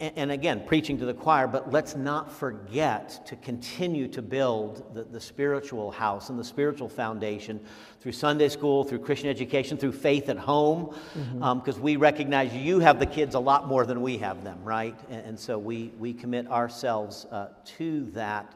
And, 0.00 0.12
and 0.16 0.32
again, 0.32 0.62
preaching 0.66 0.96
to 0.98 1.04
the 1.04 1.12
choir, 1.12 1.46
but 1.46 1.70
let's 1.70 1.96
not 1.96 2.32
forget 2.32 3.26
to 3.26 3.36
continue 3.36 4.08
to 4.08 4.22
build 4.22 4.94
the, 4.94 5.02
the 5.02 5.20
spiritual 5.20 5.90
house 5.90 6.30
and 6.30 6.38
the 6.38 6.44
spiritual 6.44 6.88
foundation 6.88 7.60
through 8.00 8.12
Sunday 8.12 8.48
school, 8.48 8.84
through 8.84 9.00
Christian 9.00 9.28
education, 9.28 9.76
through 9.76 9.92
faith 9.92 10.30
at 10.30 10.38
home, 10.38 10.86
because 10.86 11.18
mm-hmm. 11.18 11.42
um, 11.42 11.82
we 11.82 11.96
recognize 11.96 12.54
you 12.54 12.78
have 12.78 12.98
the 12.98 13.06
kids 13.06 13.34
a 13.34 13.40
lot 13.40 13.68
more 13.68 13.84
than 13.84 14.00
we 14.00 14.16
have 14.18 14.44
them, 14.44 14.58
right? 14.64 14.98
And, 15.10 15.26
and 15.26 15.38
so 15.38 15.58
we, 15.58 15.92
we 15.98 16.14
commit 16.14 16.48
ourselves 16.48 17.26
uh, 17.30 17.48
to 17.76 18.06
that. 18.12 18.54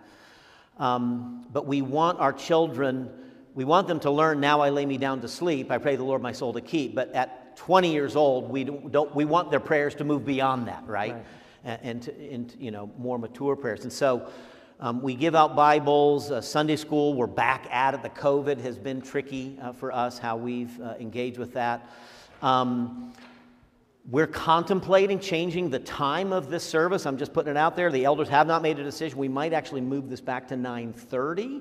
Um, 0.78 1.46
but 1.52 1.66
we 1.66 1.82
want 1.82 2.18
our 2.20 2.32
children, 2.32 3.10
we 3.54 3.64
want 3.64 3.88
them 3.88 4.00
to 4.00 4.10
learn, 4.10 4.40
now 4.40 4.60
I 4.60 4.70
lay 4.70 4.84
me 4.84 4.98
down 4.98 5.20
to 5.22 5.28
sleep. 5.28 5.70
I 5.70 5.78
pray 5.78 5.96
the 5.96 6.04
Lord 6.04 6.20
my 6.22 6.32
soul 6.32 6.52
to 6.52 6.60
keep. 6.60 6.94
But 6.94 7.12
at 7.12 7.56
20 7.56 7.92
years 7.92 8.16
old, 8.16 8.50
we 8.50 8.64
don't, 8.64 8.92
don't 8.92 9.14
we 9.14 9.24
want 9.24 9.50
their 9.50 9.60
prayers 9.60 9.94
to 9.96 10.04
move 10.04 10.24
beyond 10.24 10.68
that, 10.68 10.84
right? 10.86 11.14
right. 11.14 11.24
And, 11.64 11.80
and, 11.82 12.02
to, 12.02 12.30
and, 12.30 12.56
you 12.58 12.70
know, 12.70 12.90
more 12.98 13.18
mature 13.18 13.56
prayers. 13.56 13.84
And 13.84 13.92
so 13.92 14.30
um, 14.78 15.00
we 15.00 15.14
give 15.14 15.34
out 15.34 15.56
Bibles, 15.56 16.30
uh, 16.30 16.42
Sunday 16.42 16.76
school, 16.76 17.14
we're 17.14 17.26
back 17.26 17.66
at 17.72 17.94
it. 17.94 18.02
The 18.02 18.10
COVID 18.10 18.60
has 18.60 18.76
been 18.76 19.00
tricky 19.00 19.58
uh, 19.62 19.72
for 19.72 19.90
us, 19.90 20.18
how 20.18 20.36
we've 20.36 20.78
uh, 20.82 20.94
engaged 21.00 21.38
with 21.38 21.54
that. 21.54 21.90
Um, 22.42 23.14
we're 24.08 24.28
contemplating 24.28 25.18
changing 25.18 25.70
the 25.70 25.80
time 25.80 26.32
of 26.32 26.48
this 26.48 26.62
service. 26.62 27.06
I'm 27.06 27.18
just 27.18 27.32
putting 27.32 27.50
it 27.50 27.56
out 27.56 27.74
there. 27.74 27.90
The 27.90 28.04
elders 28.04 28.28
have 28.28 28.46
not 28.46 28.62
made 28.62 28.78
a 28.78 28.84
decision. 28.84 29.18
We 29.18 29.28
might 29.28 29.52
actually 29.52 29.80
move 29.80 30.08
this 30.08 30.20
back 30.20 30.46
to 30.48 30.56
9:30 30.56 31.60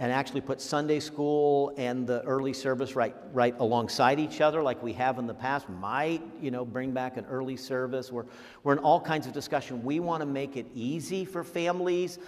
and 0.00 0.10
actually 0.10 0.40
put 0.40 0.60
Sunday 0.60 0.98
school 0.98 1.72
and 1.76 2.04
the 2.04 2.22
early 2.22 2.52
service 2.52 2.96
right, 2.96 3.14
right 3.32 3.54
alongside 3.60 4.18
each 4.18 4.40
other 4.40 4.60
like 4.60 4.82
we 4.82 4.92
have 4.94 5.20
in 5.20 5.28
the 5.28 5.34
past. 5.34 5.68
Might, 5.68 6.22
you 6.40 6.50
know, 6.50 6.64
bring 6.64 6.90
back 6.90 7.16
an 7.16 7.24
early 7.26 7.56
service. 7.56 8.10
We're, 8.10 8.24
we're 8.64 8.72
in 8.72 8.80
all 8.80 9.00
kinds 9.00 9.28
of 9.28 9.32
discussion. 9.32 9.84
We 9.84 10.00
want 10.00 10.22
to 10.22 10.26
make 10.26 10.56
it 10.56 10.66
easy 10.74 11.24
for 11.24 11.44
families 11.44 12.18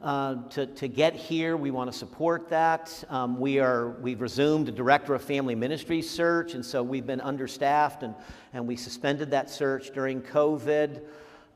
uh, 0.00 0.36
to, 0.50 0.66
to 0.66 0.88
get 0.88 1.14
here. 1.14 1.56
We 1.56 1.70
want 1.70 1.90
to 1.90 1.98
support 1.98 2.48
that. 2.50 3.04
Um, 3.08 3.40
we 3.40 3.58
are, 3.58 3.90
we've 4.00 4.20
resumed 4.20 4.68
a 4.68 4.72
director 4.72 5.14
of 5.14 5.22
family 5.22 5.54
ministry 5.54 6.02
search, 6.02 6.54
and 6.54 6.64
so 6.64 6.82
we've 6.82 7.06
been 7.06 7.20
understaffed, 7.20 8.02
and, 8.02 8.14
and 8.52 8.66
we 8.66 8.76
suspended 8.76 9.30
that 9.32 9.50
search 9.50 9.92
during 9.92 10.22
COVID. 10.22 11.02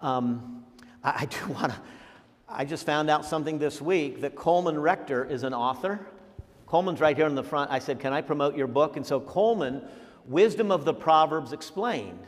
Um, 0.00 0.64
I, 1.04 1.20
I 1.20 1.26
do 1.26 1.52
want 1.52 1.72
to, 1.72 1.78
I 2.48 2.64
just 2.64 2.84
found 2.84 3.10
out 3.10 3.24
something 3.24 3.58
this 3.58 3.80
week 3.80 4.20
that 4.22 4.34
Coleman 4.34 4.78
Rector 4.78 5.24
is 5.24 5.44
an 5.44 5.54
author. 5.54 6.04
Coleman's 6.66 7.00
right 7.00 7.16
here 7.16 7.26
in 7.26 7.34
the 7.34 7.44
front. 7.44 7.70
I 7.70 7.78
said, 7.78 8.00
Can 8.00 8.12
I 8.12 8.22
promote 8.22 8.56
your 8.56 8.66
book? 8.66 8.96
And 8.96 9.06
so 9.06 9.20
Coleman, 9.20 9.82
Wisdom 10.26 10.72
of 10.72 10.84
the 10.84 10.94
Proverbs 10.94 11.52
Explained. 11.52 12.26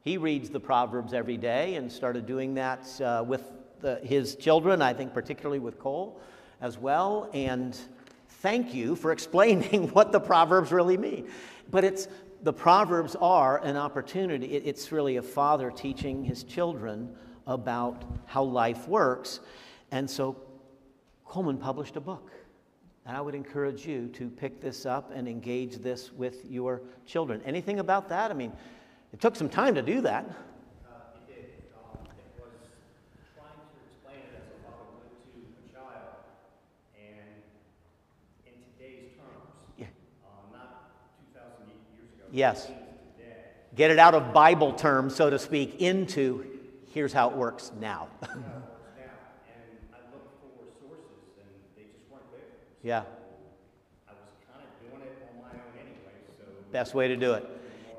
He 0.00 0.16
reads 0.16 0.50
the 0.50 0.58
Proverbs 0.58 1.14
every 1.14 1.36
day 1.36 1.76
and 1.76 1.92
started 1.92 2.26
doing 2.26 2.54
that 2.54 3.00
uh, 3.00 3.22
with 3.24 3.52
the, 3.82 3.96
his 4.02 4.36
children, 4.36 4.80
I 4.80 4.94
think 4.94 5.12
particularly 5.12 5.58
with 5.58 5.78
Cole 5.78 6.20
as 6.60 6.78
well. 6.78 7.28
And 7.34 7.76
thank 8.40 8.72
you 8.72 8.96
for 8.96 9.12
explaining 9.12 9.88
what 9.88 10.12
the 10.12 10.20
Proverbs 10.20 10.72
really 10.72 10.96
mean. 10.96 11.28
But 11.70 11.84
it's 11.84 12.08
the 12.42 12.52
Proverbs 12.52 13.16
are 13.20 13.58
an 13.62 13.76
opportunity. 13.76 14.46
It, 14.46 14.62
it's 14.66 14.90
really 14.90 15.16
a 15.16 15.22
father 15.22 15.70
teaching 15.70 16.24
his 16.24 16.42
children 16.44 17.14
about 17.46 18.04
how 18.26 18.42
life 18.42 18.88
works. 18.88 19.40
And 19.90 20.08
so 20.08 20.36
Coleman 21.24 21.58
published 21.58 21.96
a 21.96 22.00
book. 22.00 22.30
And 23.04 23.16
I 23.16 23.20
would 23.20 23.34
encourage 23.34 23.84
you 23.84 24.08
to 24.08 24.28
pick 24.28 24.60
this 24.60 24.86
up 24.86 25.10
and 25.12 25.26
engage 25.26 25.76
this 25.76 26.12
with 26.12 26.48
your 26.48 26.82
children. 27.04 27.42
Anything 27.44 27.80
about 27.80 28.08
that? 28.10 28.30
I 28.30 28.34
mean, 28.34 28.52
it 29.12 29.20
took 29.20 29.34
some 29.34 29.48
time 29.48 29.74
to 29.74 29.82
do 29.82 30.00
that. 30.02 30.24
Yes. 42.32 42.68
Get 43.76 43.90
it 43.90 43.98
out 43.98 44.14
of 44.14 44.32
Bible 44.32 44.72
terms, 44.72 45.14
so 45.14 45.30
to 45.30 45.38
speak, 45.38 45.80
into 45.80 46.46
here's 46.92 47.12
how 47.12 47.30
it 47.30 47.36
works 47.36 47.72
now. 47.78 48.08
yeah. 52.82 53.04
Best 56.70 56.94
way 56.94 57.08
to 57.08 57.16
do 57.16 57.34
it. 57.34 57.46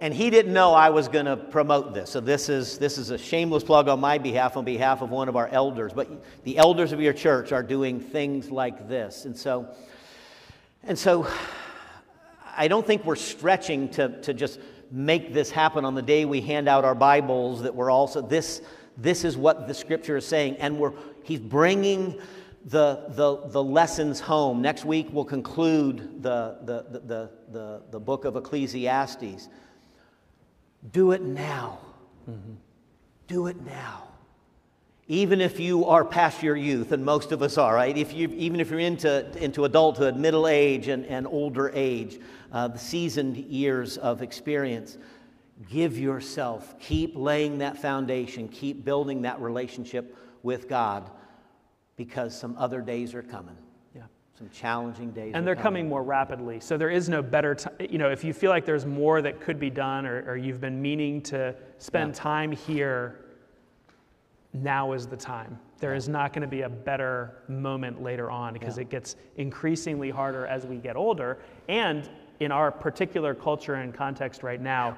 And 0.02 0.14
he 0.14 0.30
didn't 0.30 0.52
know 0.52 0.74
I 0.74 0.90
was 0.90 1.08
going 1.08 1.28
to 1.28 1.38
promote 1.38 1.94
this. 1.94 2.10
So 2.10 2.20
this 2.20 2.50
is, 2.50 2.78
this 2.78 2.98
is 2.98 3.12
a 3.12 3.18
shameless 3.18 3.64
plug 3.64 3.88
on 3.88 4.00
my 4.00 4.18
behalf, 4.18 4.58
on 4.58 4.66
behalf 4.66 5.02
of 5.02 5.12
one 5.12 5.30
of 5.30 5.36
our 5.36 5.48
elders. 5.48 5.94
But 5.94 6.10
the 6.44 6.58
elders 6.58 6.92
of 6.92 7.00
your 7.00 7.14
church 7.14 7.52
are 7.52 7.64
doing 7.64 8.00
things 8.00 8.52
like 8.52 8.90
this. 8.90 9.26
And 9.26 9.38
so, 9.38 9.70
and 10.84 10.98
so 10.98 11.28
I 12.56 12.68
don't 12.68 12.86
think 12.86 13.06
we're 13.06 13.16
stretching 13.16 13.90
to, 13.90 14.22
to 14.22 14.34
just 14.34 14.60
make 14.92 15.34
this 15.34 15.50
happen 15.50 15.86
on 15.86 15.96
the 15.96 16.02
day 16.02 16.26
we 16.26 16.42
hand 16.42 16.70
out 16.70 16.86
our 16.86 16.96
Bibles, 16.96 17.64
that 17.64 17.74
we're 17.74 17.90
also, 17.90 18.22
this, 18.22 18.62
this 18.98 19.24
is 19.24 19.36
what 19.36 19.68
the 19.68 19.74
scripture 19.74 20.18
is 20.18 20.26
saying. 20.26 20.58
And 20.58 20.78
we're, 20.78 20.94
he's 21.24 21.40
bringing 21.40 22.20
the, 22.66 23.06
the, 23.10 23.48
the 23.48 23.64
lessons 23.64 24.20
home. 24.20 24.62
Next 24.62 24.86
week, 24.86 25.08
we'll 25.12 25.26
conclude 25.26 26.22
the, 26.22 26.58
the, 26.62 27.00
the, 27.00 27.32
the, 27.52 27.82
the 27.92 28.00
book 28.00 28.26
of 28.26 28.36
Ecclesiastes. 28.36 29.50
Do 30.92 31.12
it 31.12 31.22
now. 31.22 31.80
Mm-hmm. 32.30 32.54
Do 33.28 33.48
it 33.48 33.62
now. 33.66 34.13
Even 35.08 35.42
if 35.42 35.60
you 35.60 35.86
are 35.86 36.06
past 36.06 36.42
your 36.42 36.56
youth, 36.56 36.94
and 36.94 37.04
most 37.04 37.34
of 37.34 37.42
us 37.42 37.58
are, 37.58 37.76
right? 37.76 37.98
If 37.98 38.14
you, 38.14 38.30
even 38.30 38.62
if 38.62 38.70
you're 38.70 38.80
into, 38.80 39.26
into 39.44 39.66
adulthood, 39.66 40.16
middle 40.16 40.48
age, 40.48 40.88
and, 40.88 41.06
and 41.06 41.28
older 41.28 41.70
age, 41.74 42.20
uh, 42.54 42.70
the 42.70 42.80
seasoned 42.80 43.36
years 43.36 43.98
of 43.98 44.22
experience, 44.22 44.98
give 45.70 45.98
yourself, 45.98 46.80
keep 46.80 47.14
laying 47.16 47.58
that 47.58 47.78
foundation, 47.78 48.48
keep 48.48 48.86
building 48.86 49.24
that 49.24 49.42
relationship 49.42 50.16
with 50.42 50.70
God 50.70 51.10
because 51.96 52.38
some 52.38 52.56
other 52.58 52.82
days 52.82 53.14
are 53.14 53.24
coming. 53.24 53.58
Yeah. 53.96 54.04
Some 54.38 54.50
challenging 54.50 55.12
days. 55.12 55.34
And 55.36 55.46
they're 55.46 55.56
coming. 55.56 55.84
coming. 55.84 55.90
more 55.90 56.04
rapidly. 56.04 56.60
So 56.60 56.78
there 56.78 56.90
is 56.90 57.10
no 57.10 57.22
better 57.22 57.56
time. 57.56 57.74
You 57.80 57.98
know, 57.98 58.10
if 58.10 58.24
you 58.24 58.34
feel 58.34 58.50
like 58.50 58.66
there's 58.66 58.86
more 58.86 59.22
that 59.22 59.40
could 59.40 59.60
be 59.60 59.70
done 59.70 60.06
or, 60.06 60.24
or 60.28 60.38
you've 60.38 60.62
been 60.62 60.82
meaning 60.82 61.22
to 61.24 61.56
spend 61.78 62.16
yeah. 62.16 62.22
time 62.22 62.52
here, 62.52 63.23
now 64.54 64.94
is 64.94 65.08
the 65.08 65.18
time. 65.18 65.60
There 65.80 65.96
is 65.96 66.08
not 66.08 66.32
going 66.32 66.44
to 66.44 66.48
be 66.48 66.62
a 66.62 66.70
better 66.70 67.44
moment 67.48 68.02
later 68.02 68.32
on 68.32 68.54
because 68.54 68.78
it 68.78 68.90
gets 68.90 69.16
increasingly 69.38 70.10
harder 70.10 70.46
as 70.48 70.66
we 70.66 70.78
get 70.78 70.96
older. 70.96 71.40
And 71.68 72.10
in 72.40 72.52
our 72.52 72.72
particular 72.72 73.34
culture 73.34 73.76
and 73.76 73.94
context 73.94 74.44
right 74.44 74.62
now, 74.62 74.98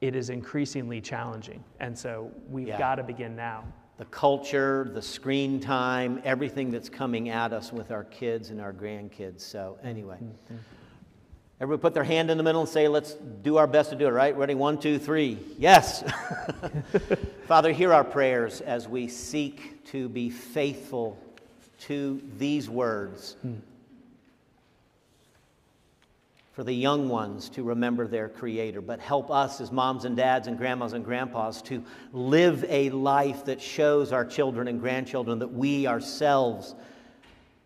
it 0.00 0.14
is 0.14 0.30
increasingly 0.30 1.00
challenging. 1.00 1.62
And 1.80 1.98
so 1.98 2.30
we've 2.48 2.68
got 2.68 2.96
to 2.96 3.02
begin 3.02 3.34
now 3.34 3.64
the 3.98 4.04
culture, 4.06 4.90
the 4.92 5.00
screen 5.00 5.58
time, 5.58 6.20
everything 6.24 6.70
that's 6.70 6.88
coming 6.88 7.30
at 7.30 7.52
us 7.52 7.72
with 7.72 7.90
our 7.90 8.04
kids 8.04 8.50
and 8.50 8.60
our 8.60 8.72
grandkids. 8.72 9.40
So, 9.40 9.78
anyway, 9.82 10.16
mm-hmm. 10.16 10.56
Everybody 11.60 11.80
put 11.80 11.94
their 11.94 12.04
hand 12.04 12.30
in 12.30 12.36
the 12.36 12.42
middle 12.44 12.60
and 12.60 12.68
say, 12.68 12.88
let's 12.88 13.14
do 13.14 13.56
our 13.56 13.66
best 13.66 13.90
to 13.90 13.96
do 13.96 14.06
it, 14.06 14.10
right? 14.10 14.36
Ready? 14.36 14.54
One, 14.54 14.78
two, 14.78 14.98
three. 14.98 15.38
Yes. 15.58 16.04
Father, 17.46 17.72
hear 17.72 17.92
our 17.92 18.04
prayers 18.04 18.60
as 18.60 18.86
we 18.88 19.08
seek 19.08 19.84
to 19.86 20.08
be 20.08 20.28
faithful 20.28 21.18
to 21.80 22.20
these 22.38 22.68
words. 22.68 23.36
For 26.52 26.64
the 26.64 26.72
young 26.72 27.10
ones 27.10 27.50
to 27.50 27.62
remember 27.62 28.06
their 28.06 28.30
Creator, 28.30 28.80
but 28.80 28.98
help 28.98 29.30
us 29.30 29.60
as 29.60 29.70
moms 29.70 30.06
and 30.06 30.16
dads 30.16 30.48
and 30.48 30.56
grandmas 30.56 30.94
and 30.94 31.04
grandpas 31.04 31.60
to 31.62 31.84
live 32.12 32.64
a 32.68 32.88
life 32.90 33.44
that 33.44 33.60
shows 33.60 34.10
our 34.10 34.24
children 34.24 34.66
and 34.66 34.80
grandchildren 34.80 35.38
that 35.40 35.52
we 35.52 35.86
ourselves 35.86 36.74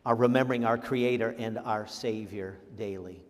are 0.04 0.16
remembering 0.16 0.64
our 0.64 0.76
Creator 0.76 1.36
and 1.38 1.58
our 1.58 1.86
Savior 1.86 2.56
daily. 2.76 3.20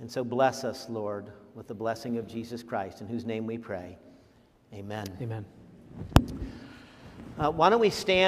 And 0.00 0.10
so 0.10 0.22
bless 0.22 0.64
us, 0.64 0.88
Lord, 0.88 1.32
with 1.54 1.66
the 1.66 1.74
blessing 1.74 2.18
of 2.18 2.26
Jesus 2.26 2.62
Christ, 2.62 3.00
in 3.00 3.08
whose 3.08 3.24
name 3.24 3.46
we 3.46 3.58
pray. 3.58 3.98
Amen. 4.72 5.06
Amen. 5.20 5.44
Uh, 7.38 7.50
why 7.50 7.70
don't 7.70 7.80
we 7.80 7.90
stand? 7.90 8.26